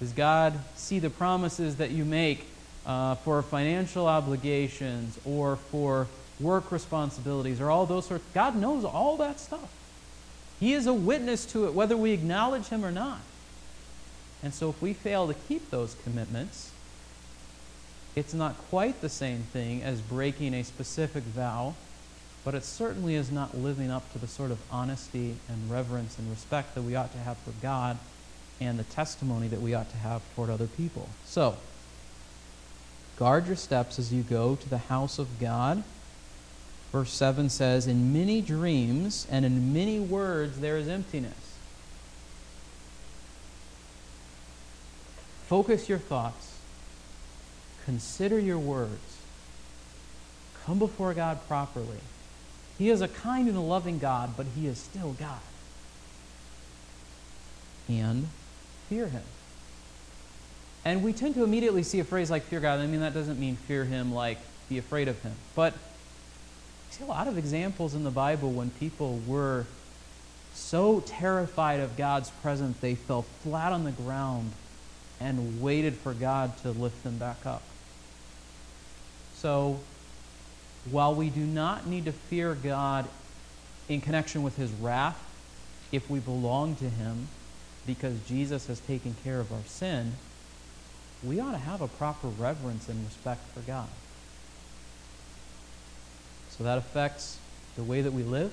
Does 0.00 0.12
God 0.12 0.58
see 0.76 0.98
the 0.98 1.10
promises 1.10 1.76
that 1.76 1.90
you 1.90 2.04
make 2.04 2.46
uh, 2.86 3.16
for 3.16 3.42
financial 3.42 4.06
obligations 4.06 5.18
or 5.24 5.56
for 5.56 6.06
work 6.40 6.70
responsibilities 6.70 7.60
or 7.60 7.70
all 7.70 7.86
those 7.86 8.06
sorts? 8.06 8.24
God 8.32 8.56
knows 8.56 8.84
all 8.84 9.16
that 9.16 9.40
stuff. 9.40 9.72
He 10.60 10.72
is 10.72 10.86
a 10.86 10.94
witness 10.94 11.44
to 11.46 11.66
it, 11.66 11.74
whether 11.74 11.96
we 11.96 12.12
acknowledge 12.12 12.68
Him 12.68 12.84
or 12.84 12.92
not. 12.92 13.20
And 14.42 14.54
so 14.54 14.70
if 14.70 14.80
we 14.80 14.92
fail 14.92 15.26
to 15.26 15.34
keep 15.34 15.70
those 15.70 15.96
commitments, 16.04 16.70
it's 18.14 18.34
not 18.34 18.56
quite 18.68 19.00
the 19.00 19.08
same 19.08 19.40
thing 19.52 19.82
as 19.82 20.00
breaking 20.00 20.54
a 20.54 20.62
specific 20.62 21.24
vow, 21.24 21.74
but 22.44 22.54
it 22.54 22.64
certainly 22.64 23.14
is 23.14 23.30
not 23.30 23.56
living 23.56 23.90
up 23.90 24.12
to 24.12 24.18
the 24.18 24.26
sort 24.26 24.50
of 24.50 24.58
honesty 24.70 25.36
and 25.48 25.70
reverence 25.70 26.18
and 26.18 26.30
respect 26.30 26.74
that 26.74 26.82
we 26.82 26.94
ought 26.94 27.12
to 27.12 27.18
have 27.18 27.36
for 27.38 27.52
God 27.62 27.98
and 28.60 28.78
the 28.78 28.84
testimony 28.84 29.48
that 29.48 29.60
we 29.60 29.74
ought 29.74 29.90
to 29.90 29.96
have 29.96 30.22
toward 30.34 30.50
other 30.50 30.66
people. 30.66 31.08
So, 31.24 31.56
guard 33.16 33.46
your 33.46 33.56
steps 33.56 33.98
as 33.98 34.12
you 34.12 34.22
go 34.22 34.56
to 34.56 34.68
the 34.68 34.78
house 34.78 35.18
of 35.18 35.38
God. 35.38 35.84
Verse 36.92 37.12
7 37.12 37.50
says, 37.50 37.86
In 37.86 38.12
many 38.12 38.40
dreams 38.40 39.26
and 39.30 39.44
in 39.44 39.72
many 39.72 40.00
words 40.00 40.60
there 40.60 40.76
is 40.76 40.88
emptiness. 40.88 41.56
Focus 45.46 45.88
your 45.88 45.98
thoughts. 45.98 46.58
Consider 47.84 48.38
your 48.38 48.58
words. 48.58 49.18
Come 50.64 50.78
before 50.78 51.14
God 51.14 51.38
properly. 51.48 52.00
He 52.76 52.90
is 52.90 53.00
a 53.00 53.08
kind 53.08 53.48
and 53.48 53.56
a 53.56 53.62
loving 53.62 53.98
God, 53.98 54.36
but 54.36 54.46
He 54.54 54.66
is 54.66 54.78
still 54.78 55.14
God. 55.18 55.40
And 57.88 58.28
fear 58.88 59.06
Him. 59.06 59.22
And 60.84 61.02
we 61.02 61.12
tend 61.12 61.34
to 61.34 61.44
immediately 61.44 61.82
see 61.82 62.00
a 62.00 62.04
phrase 62.04 62.30
like 62.30 62.44
fear 62.44 62.60
God. 62.60 62.80
I 62.80 62.86
mean, 62.86 63.00
that 63.00 63.14
doesn't 63.14 63.38
mean 63.38 63.56
fear 63.56 63.84
Him 63.84 64.12
like 64.12 64.38
be 64.68 64.78
afraid 64.78 65.08
of 65.08 65.20
Him. 65.22 65.32
But 65.54 65.72
we 65.72 66.92
see 66.92 67.04
a 67.04 67.06
lot 67.06 67.28
of 67.28 67.36
examples 67.36 67.94
in 67.94 68.04
the 68.04 68.10
Bible 68.10 68.50
when 68.50 68.70
people 68.70 69.20
were 69.26 69.66
so 70.54 71.00
terrified 71.00 71.80
of 71.80 71.96
God's 71.96 72.30
presence 72.30 72.78
they 72.78 72.94
fell 72.94 73.22
flat 73.22 73.72
on 73.72 73.84
the 73.84 73.92
ground 73.92 74.52
and 75.20 75.60
waited 75.60 75.94
for 75.94 76.14
God 76.14 76.56
to 76.58 76.70
lift 76.70 77.02
them 77.04 77.18
back 77.18 77.44
up. 77.46 77.62
So, 79.36 79.78
while 80.90 81.14
we 81.14 81.30
do 81.30 81.40
not 81.40 81.86
need 81.86 82.06
to 82.06 82.12
fear 82.12 82.54
God 82.54 83.06
in 83.88 84.00
connection 84.00 84.42
with 84.42 84.56
his 84.56 84.70
wrath, 84.72 85.22
if 85.92 86.08
we 86.10 86.18
belong 86.18 86.76
to 86.76 86.88
him 86.88 87.28
because 87.88 88.16
Jesus 88.28 88.68
has 88.68 88.78
taken 88.78 89.16
care 89.24 89.40
of 89.40 89.50
our 89.50 89.64
sin, 89.66 90.12
we 91.24 91.40
ought 91.40 91.50
to 91.50 91.58
have 91.58 91.80
a 91.80 91.88
proper 91.88 92.28
reverence 92.28 92.88
and 92.88 93.04
respect 93.04 93.40
for 93.52 93.60
God. 93.60 93.88
So 96.50 96.62
that 96.62 96.78
affects 96.78 97.38
the 97.74 97.82
way 97.82 98.02
that 98.02 98.12
we 98.12 98.22
live. 98.22 98.52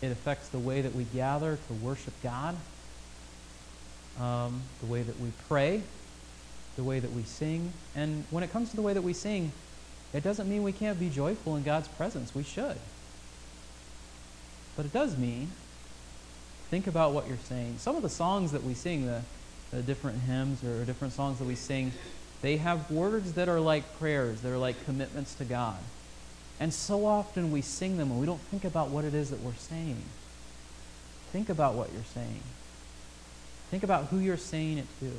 It 0.00 0.12
affects 0.12 0.48
the 0.48 0.58
way 0.60 0.82
that 0.82 0.94
we 0.94 1.04
gather 1.04 1.58
to 1.66 1.72
worship 1.74 2.14
God 2.22 2.56
um, 4.20 4.62
the 4.80 4.86
way 4.86 5.02
that 5.02 5.18
we 5.18 5.30
pray, 5.48 5.82
the 6.76 6.84
way 6.84 7.00
that 7.00 7.12
we 7.12 7.22
sing. 7.22 7.72
And 7.94 8.24
when 8.30 8.44
it 8.44 8.52
comes 8.52 8.70
to 8.70 8.76
the 8.76 8.82
way 8.82 8.92
that 8.92 9.02
we 9.02 9.12
sing, 9.12 9.52
it 10.12 10.22
doesn't 10.22 10.48
mean 10.48 10.62
we 10.62 10.72
can't 10.72 10.98
be 10.98 11.08
joyful 11.08 11.56
in 11.56 11.62
God's 11.62 11.88
presence. 11.88 12.34
We 12.34 12.42
should. 12.42 12.76
But 14.76 14.86
it 14.86 14.92
does 14.92 15.16
mean 15.16 15.50
think 16.70 16.86
about 16.86 17.12
what 17.12 17.26
you're 17.26 17.36
saying. 17.36 17.76
Some 17.78 17.96
of 17.96 18.02
the 18.02 18.08
songs 18.08 18.52
that 18.52 18.62
we 18.62 18.74
sing, 18.74 19.06
the, 19.06 19.22
the 19.72 19.82
different 19.82 20.20
hymns 20.22 20.62
or 20.64 20.84
different 20.84 21.12
songs 21.12 21.38
that 21.40 21.44
we 21.44 21.56
sing, 21.56 21.92
they 22.42 22.56
have 22.58 22.90
words 22.90 23.32
that 23.34 23.48
are 23.48 23.60
like 23.60 23.98
prayers, 23.98 24.40
they're 24.40 24.56
like 24.56 24.82
commitments 24.84 25.34
to 25.34 25.44
God. 25.44 25.78
And 26.60 26.72
so 26.72 27.06
often 27.06 27.50
we 27.50 27.60
sing 27.60 27.96
them 27.96 28.10
and 28.10 28.20
we 28.20 28.26
don't 28.26 28.40
think 28.40 28.64
about 28.64 28.88
what 28.90 29.04
it 29.04 29.14
is 29.14 29.30
that 29.30 29.40
we're 29.40 29.52
saying. 29.54 30.02
Think 31.32 31.48
about 31.48 31.74
what 31.74 31.92
you're 31.92 32.02
saying. 32.14 32.42
Think 33.70 33.82
about 33.82 34.06
who 34.06 34.18
you're 34.18 34.36
saying 34.36 34.78
it 34.78 34.86
to. 35.00 35.12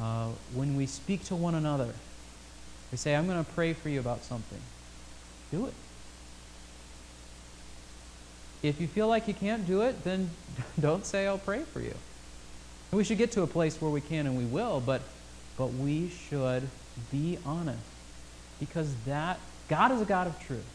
Uh, 0.00 0.28
when 0.54 0.76
we 0.76 0.86
speak 0.86 1.24
to 1.24 1.36
one 1.36 1.54
another, 1.54 1.92
we 2.90 2.98
say, 2.98 3.14
I'm 3.14 3.26
going 3.26 3.44
to 3.44 3.50
pray 3.52 3.74
for 3.74 3.88
you 3.88 4.00
about 4.00 4.24
something. 4.24 4.60
Do 5.50 5.66
it. 5.66 5.74
If 8.62 8.80
you 8.80 8.86
feel 8.86 9.08
like 9.08 9.26
you 9.26 9.34
can't 9.34 9.66
do 9.66 9.82
it, 9.82 10.04
then 10.04 10.30
don't 10.80 11.04
say, 11.04 11.26
I'll 11.26 11.38
pray 11.38 11.62
for 11.62 11.80
you. 11.80 11.94
We 12.92 13.04
should 13.04 13.18
get 13.18 13.32
to 13.32 13.42
a 13.42 13.46
place 13.46 13.80
where 13.80 13.90
we 13.90 14.00
can 14.00 14.26
and 14.26 14.36
we 14.36 14.44
will, 14.44 14.80
but, 14.80 15.00
but 15.56 15.72
we 15.72 16.10
should 16.10 16.68
be 17.10 17.38
honest. 17.44 17.82
Because 18.60 18.94
that, 19.06 19.40
God 19.68 19.92
is 19.92 20.00
a 20.02 20.04
God 20.04 20.26
of 20.26 20.38
truth. 20.40 20.66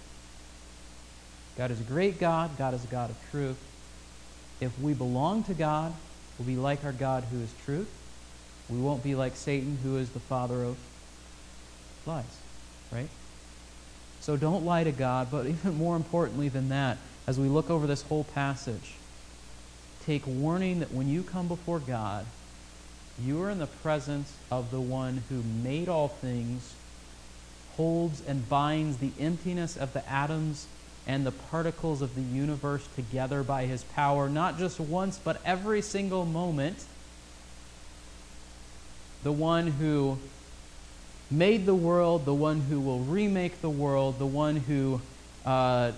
God 1.58 1.72
is 1.72 1.80
a 1.80 1.84
great 1.84 2.20
God. 2.20 2.58
God 2.58 2.74
is 2.74 2.84
a 2.84 2.88
God 2.88 3.10
of 3.10 3.32
truth. 3.32 3.58
If 4.60 4.78
we 4.80 4.94
belong 4.94 5.44
to 5.44 5.54
God, 5.54 5.94
we'll 6.38 6.48
be 6.48 6.56
like 6.56 6.84
our 6.84 6.92
God 6.92 7.24
who 7.32 7.40
is 7.40 7.54
truth. 7.66 7.90
We 8.70 8.80
won't 8.80 9.04
be 9.04 9.16
like 9.16 9.36
Satan 9.36 9.78
who 9.84 9.98
is 9.98 10.10
the 10.10 10.20
father 10.20 10.64
of 10.64 10.78
lies, 12.06 12.26
right? 12.92 13.10
So 14.22 14.36
don't 14.36 14.66
lie 14.66 14.84
to 14.84 14.92
God, 14.92 15.30
but 15.32 15.46
even 15.48 15.78
more 15.78 15.96
importantly 15.96 16.50
than 16.50 16.70
that, 16.70 16.98
as 17.28 17.40
we 17.40 17.48
look 17.48 17.70
over 17.70 17.86
this 17.86 18.02
whole 18.04 18.24
passage, 18.24 18.96
take 20.06 20.26
warning 20.26 20.80
that 20.80 20.92
when 20.92 21.10
you 21.10 21.22
come 21.22 21.48
before 21.48 21.80
God, 21.80 22.26
You 23.24 23.42
are 23.42 23.50
in 23.50 23.58
the 23.58 23.68
presence 23.68 24.32
of 24.52 24.70
the 24.70 24.80
one 24.80 25.24
who 25.30 25.42
made 25.42 25.90
all 25.90 26.08
things, 26.08 26.76
holds 27.76 28.22
and 28.28 28.48
binds 28.48 28.98
the 28.98 29.12
emptiness 29.20 29.76
of 29.76 29.94
the 29.94 30.08
atoms 30.08 30.68
and 31.08 31.26
the 31.26 31.32
particles 31.32 32.02
of 32.02 32.14
the 32.16 32.22
universe 32.22 32.88
together 32.96 33.42
by 33.42 33.66
his 33.66 33.84
power, 33.84 34.30
not 34.30 34.60
just 34.60 34.80
once, 34.80 35.18
but 35.18 35.42
every 35.44 35.82
single 35.82 36.26
moment. 36.26 36.86
The 39.24 39.32
one 39.32 39.68
who 39.68 40.20
made 41.32 41.66
the 41.66 41.76
world, 41.76 42.26
the 42.26 42.34
one 42.34 42.62
who 42.62 42.80
will 42.80 43.00
remake 43.00 43.62
the 43.62 43.70
world, 43.70 44.20
the 44.20 44.28
one 44.28 44.58
who 44.58 45.02
uh, 45.44 45.92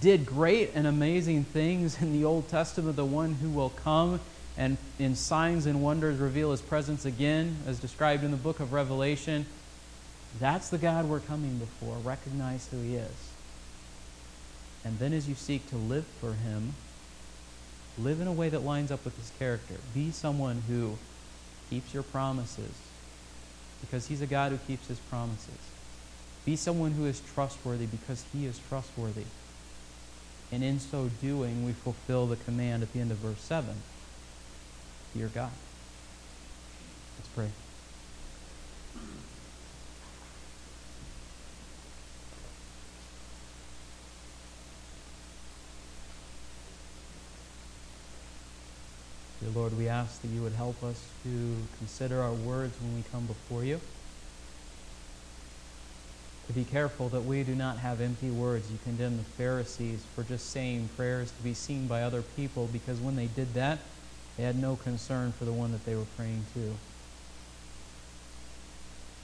did 0.00 0.26
great 0.26 0.72
and 0.74 0.86
amazing 0.86 1.44
things 1.44 2.00
in 2.02 2.12
the 2.12 2.24
Old 2.24 2.48
Testament, 2.48 2.96
the 2.96 3.04
one 3.04 3.34
who 3.34 3.50
will 3.50 3.70
come 3.70 4.20
and 4.58 4.78
in 4.98 5.14
signs 5.14 5.66
and 5.66 5.82
wonders 5.82 6.18
reveal 6.18 6.50
his 6.50 6.62
presence 6.62 7.04
again, 7.04 7.58
as 7.66 7.78
described 7.78 8.24
in 8.24 8.30
the 8.30 8.36
book 8.36 8.58
of 8.58 8.72
Revelation. 8.72 9.46
That's 10.40 10.70
the 10.70 10.78
God 10.78 11.08
we're 11.08 11.20
coming 11.20 11.58
before. 11.58 11.96
Recognize 11.98 12.66
who 12.68 12.80
he 12.80 12.96
is. 12.96 13.32
And 14.84 14.98
then, 14.98 15.12
as 15.12 15.28
you 15.28 15.34
seek 15.34 15.68
to 15.70 15.76
live 15.76 16.06
for 16.20 16.32
him, 16.32 16.74
live 17.98 18.20
in 18.20 18.26
a 18.26 18.32
way 18.32 18.48
that 18.48 18.60
lines 18.60 18.90
up 18.90 19.04
with 19.04 19.16
his 19.16 19.30
character. 19.38 19.74
Be 19.94 20.10
someone 20.10 20.62
who 20.68 20.96
keeps 21.70 21.92
your 21.92 22.02
promises, 22.02 22.72
because 23.80 24.06
he's 24.06 24.20
a 24.20 24.26
God 24.26 24.52
who 24.52 24.58
keeps 24.58 24.88
his 24.88 24.98
promises. 24.98 25.58
Be 26.44 26.56
someone 26.56 26.92
who 26.92 27.04
is 27.04 27.20
trustworthy, 27.34 27.86
because 27.86 28.24
he 28.32 28.46
is 28.46 28.60
trustworthy. 28.68 29.24
And 30.52 30.62
in 30.62 30.78
so 30.78 31.10
doing, 31.20 31.64
we 31.66 31.72
fulfill 31.72 32.26
the 32.26 32.36
command 32.36 32.82
at 32.82 32.92
the 32.92 33.00
end 33.00 33.10
of 33.10 33.18
verse 33.18 33.40
7 33.40 33.74
Fear 35.12 35.30
God. 35.34 35.50
Let's 37.18 37.28
pray. 37.34 37.50
Dear 49.40 49.50
Lord, 49.54 49.76
we 49.76 49.88
ask 49.88 50.20
that 50.22 50.28
you 50.28 50.42
would 50.42 50.52
help 50.52 50.82
us 50.82 51.02
to 51.24 51.56
consider 51.78 52.20
our 52.20 52.32
words 52.32 52.74
when 52.80 52.94
we 52.94 53.02
come 53.10 53.26
before 53.26 53.64
you. 53.64 53.80
To 56.46 56.52
be 56.52 56.64
careful 56.64 57.08
that 57.08 57.22
we 57.22 57.42
do 57.42 57.54
not 57.54 57.78
have 57.78 58.00
empty 58.00 58.30
words. 58.30 58.70
You 58.70 58.78
condemn 58.84 59.16
the 59.16 59.24
Pharisees 59.24 60.04
for 60.14 60.22
just 60.22 60.50
saying 60.50 60.90
prayers 60.96 61.32
to 61.32 61.42
be 61.42 61.54
seen 61.54 61.88
by 61.88 62.02
other 62.02 62.22
people 62.22 62.68
because 62.72 63.00
when 63.00 63.16
they 63.16 63.26
did 63.26 63.54
that, 63.54 63.80
they 64.36 64.44
had 64.44 64.56
no 64.56 64.76
concern 64.76 65.32
for 65.32 65.44
the 65.44 65.52
one 65.52 65.72
that 65.72 65.84
they 65.84 65.96
were 65.96 66.06
praying 66.16 66.44
to. 66.54 66.76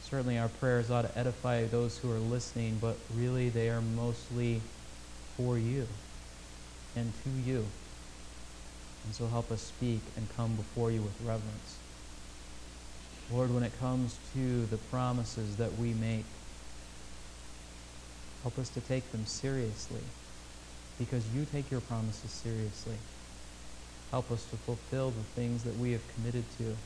Certainly, 0.02 0.38
our 0.38 0.48
prayers 0.48 0.90
ought 0.90 1.02
to 1.02 1.18
edify 1.18 1.64
those 1.64 1.98
who 1.98 2.10
are 2.10 2.18
listening, 2.18 2.78
but 2.80 2.96
really 3.14 3.48
they 3.48 3.70
are 3.70 3.80
mostly 3.80 4.60
for 5.36 5.56
you 5.56 5.86
and 6.96 7.12
to 7.24 7.30
you. 7.30 7.66
And 9.04 9.14
so 9.14 9.26
help 9.26 9.50
us 9.50 9.62
speak 9.62 10.00
and 10.16 10.28
come 10.36 10.56
before 10.56 10.90
you 10.90 11.02
with 11.02 11.14
reverence. 11.24 11.78
Lord, 13.30 13.54
when 13.54 13.62
it 13.62 13.78
comes 13.78 14.18
to 14.34 14.66
the 14.66 14.76
promises 14.76 15.56
that 15.56 15.78
we 15.78 15.94
make, 15.94 16.24
help 18.42 18.58
us 18.58 18.68
to 18.70 18.80
take 18.80 19.10
them 19.12 19.24
seriously 19.26 20.00
because 20.98 21.24
you 21.34 21.46
take 21.52 21.70
your 21.70 21.80
promises 21.80 22.30
seriously. 22.30 22.96
Help 24.10 24.30
us 24.30 24.44
to 24.50 24.56
fulfill 24.56 25.10
the 25.10 25.22
things 25.34 25.64
that 25.64 25.76
we 25.78 25.92
have 25.92 26.02
committed 26.14 26.44
to. 26.58 26.76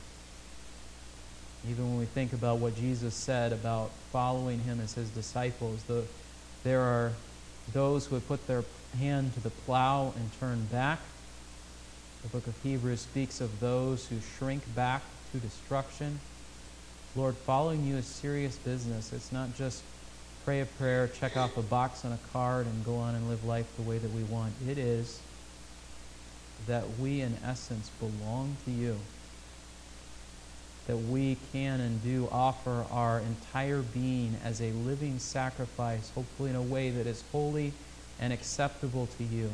Even 1.68 1.88
when 1.90 1.98
we 1.98 2.04
think 2.04 2.32
about 2.32 2.59
what 2.59 2.76
Jesus 2.76 3.14
said 3.14 3.52
about 3.52 3.90
following 4.12 4.61
him 4.61 4.80
as 4.80 4.94
his 4.94 5.11
disciples, 5.11 5.82
the, 5.84 6.04
there 6.62 6.80
are 6.80 7.12
those 7.72 8.07
who 8.07 8.14
have 8.14 8.26
put 8.28 8.46
their 8.46 8.62
hand 8.98 9.34
to 9.34 9.40
the 9.40 9.50
plow 9.50 10.12
and 10.16 10.30
turn 10.38 10.66
back. 10.66 11.00
The 12.22 12.28
book 12.28 12.46
of 12.46 12.54
Hebrews 12.62 13.00
speaks 13.00 13.40
of 13.40 13.61
those 13.61 14.07
who 14.07 14.16
shrink 14.38 14.62
back 14.74 15.02
to 15.32 15.38
destruction. 15.38 16.20
Lord, 17.16 17.34
following 17.34 17.84
you 17.84 17.96
is 17.96 18.07
serious 18.07 18.57
business. 18.57 19.12
It's 19.12 19.32
not 19.32 19.57
just 19.57 19.82
pray 20.47 20.61
a 20.61 20.64
prayer, 20.64 21.09
check 21.09 21.36
off 21.36 21.57
a 21.57 21.62
box 21.62 22.05
on 22.05 22.12
a 22.12 22.18
card, 22.32 22.66
and 22.66 22.84
go 22.84 22.94
on 22.99 23.16
and 23.16 23.28
live 23.28 23.44
life 23.44 23.66
the 23.76 23.82
way 23.82 23.99
that 23.99 24.12
we 24.12 24.22
want. 24.22 24.53
It 24.68 24.78
is 24.78 25.18
that 26.68 26.84
we, 27.01 27.20
in 27.20 27.36
essence, 27.44 27.90
belong 27.99 28.57
to 28.64 28.70
you. 28.70 28.97
That 30.86 30.99
we 30.99 31.36
can 31.53 31.80
and 31.80 32.01
do 32.01 32.28
offer 32.30 32.84
our 32.92 33.18
entire 33.18 33.82
being 33.82 34.36
as 34.44 34.61
a 34.61 34.70
living 34.70 35.18
sacrifice, 35.18 36.12
hopefully 36.14 36.51
in 36.51 36.57
a 36.57 36.62
way 36.62 36.90
that 36.90 37.09
is 37.09 37.24
holy 37.32 37.72
and 38.20 38.32
acceptable 38.32 39.09
to 39.18 39.24
you. 39.24 39.51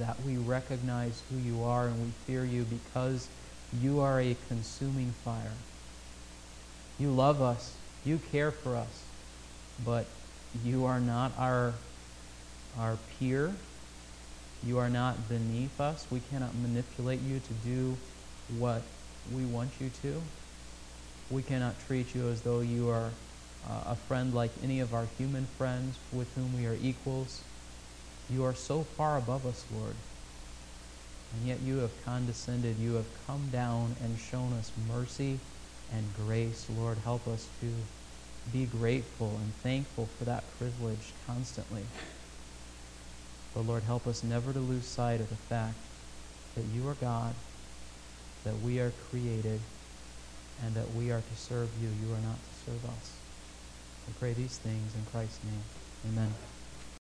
That 0.00 0.16
we 0.26 0.36
recognize 0.36 1.22
who 1.30 1.38
you 1.38 1.62
are 1.62 1.86
and 1.86 2.04
we 2.04 2.10
fear 2.26 2.44
you 2.44 2.64
because 2.64 3.28
you 3.80 4.00
are 4.00 4.20
a 4.20 4.36
consuming 4.48 5.12
fire. 5.24 5.52
You 6.98 7.12
love 7.12 7.40
us, 7.40 7.76
you 8.04 8.18
care 8.32 8.50
for 8.50 8.74
us, 8.74 9.04
but 9.84 10.06
you 10.64 10.86
are 10.86 11.00
not 11.00 11.32
our, 11.38 11.74
our 12.78 12.96
peer. 13.18 13.52
You 14.64 14.78
are 14.78 14.90
not 14.90 15.28
beneath 15.28 15.80
us. 15.80 16.06
We 16.10 16.20
cannot 16.30 16.54
manipulate 16.56 17.20
you 17.22 17.40
to 17.40 17.52
do 17.68 17.96
what 18.58 18.82
we 19.32 19.44
want 19.44 19.70
you 19.80 19.90
to. 20.02 20.22
We 21.30 21.42
cannot 21.42 21.74
treat 21.86 22.14
you 22.14 22.28
as 22.28 22.40
though 22.40 22.60
you 22.60 22.88
are 22.88 23.10
uh, 23.68 23.90
a 23.90 23.96
friend 23.96 24.34
like 24.34 24.50
any 24.64 24.80
of 24.80 24.94
our 24.94 25.06
human 25.18 25.46
friends 25.58 25.96
with 26.12 26.32
whom 26.34 26.56
we 26.56 26.66
are 26.66 26.76
equals. 26.82 27.42
You 28.30 28.44
are 28.44 28.54
so 28.54 28.82
far 28.82 29.18
above 29.18 29.46
us, 29.46 29.64
Lord. 29.74 29.94
And 31.34 31.46
yet 31.46 31.60
you 31.60 31.78
have 31.78 32.04
condescended. 32.04 32.78
You 32.78 32.94
have 32.94 33.06
come 33.26 33.48
down 33.52 33.96
and 34.02 34.18
shown 34.18 34.52
us 34.54 34.72
mercy 34.88 35.38
and 35.92 36.04
grace. 36.16 36.66
Lord, 36.76 36.98
help 37.04 37.28
us 37.28 37.46
to 37.60 37.66
be 38.52 38.66
grateful 38.66 39.28
and 39.42 39.52
thankful 39.62 40.08
for 40.18 40.24
that 40.24 40.44
privilege 40.58 41.12
constantly. 41.26 41.82
But 43.54 43.66
Lord, 43.66 43.82
help 43.82 44.06
us 44.06 44.22
never 44.22 44.52
to 44.52 44.58
lose 44.58 44.84
sight 44.84 45.20
of 45.20 45.28
the 45.28 45.36
fact 45.36 45.76
that 46.54 46.64
you 46.74 46.88
are 46.88 46.94
God, 46.94 47.34
that 48.44 48.58
we 48.60 48.80
are 48.80 48.92
created, 49.10 49.60
and 50.64 50.74
that 50.74 50.94
we 50.94 51.10
are 51.10 51.20
to 51.20 51.36
serve 51.36 51.68
you. 51.80 51.88
You 51.88 52.14
are 52.14 52.20
not 52.20 52.36
to 52.36 52.70
serve 52.70 52.84
us. 52.84 53.12
I 54.08 54.12
pray 54.18 54.32
these 54.32 54.58
things 54.58 54.94
in 54.94 55.04
Christ's 55.12 55.44
name. 55.44 55.62
Amen. 56.12 56.34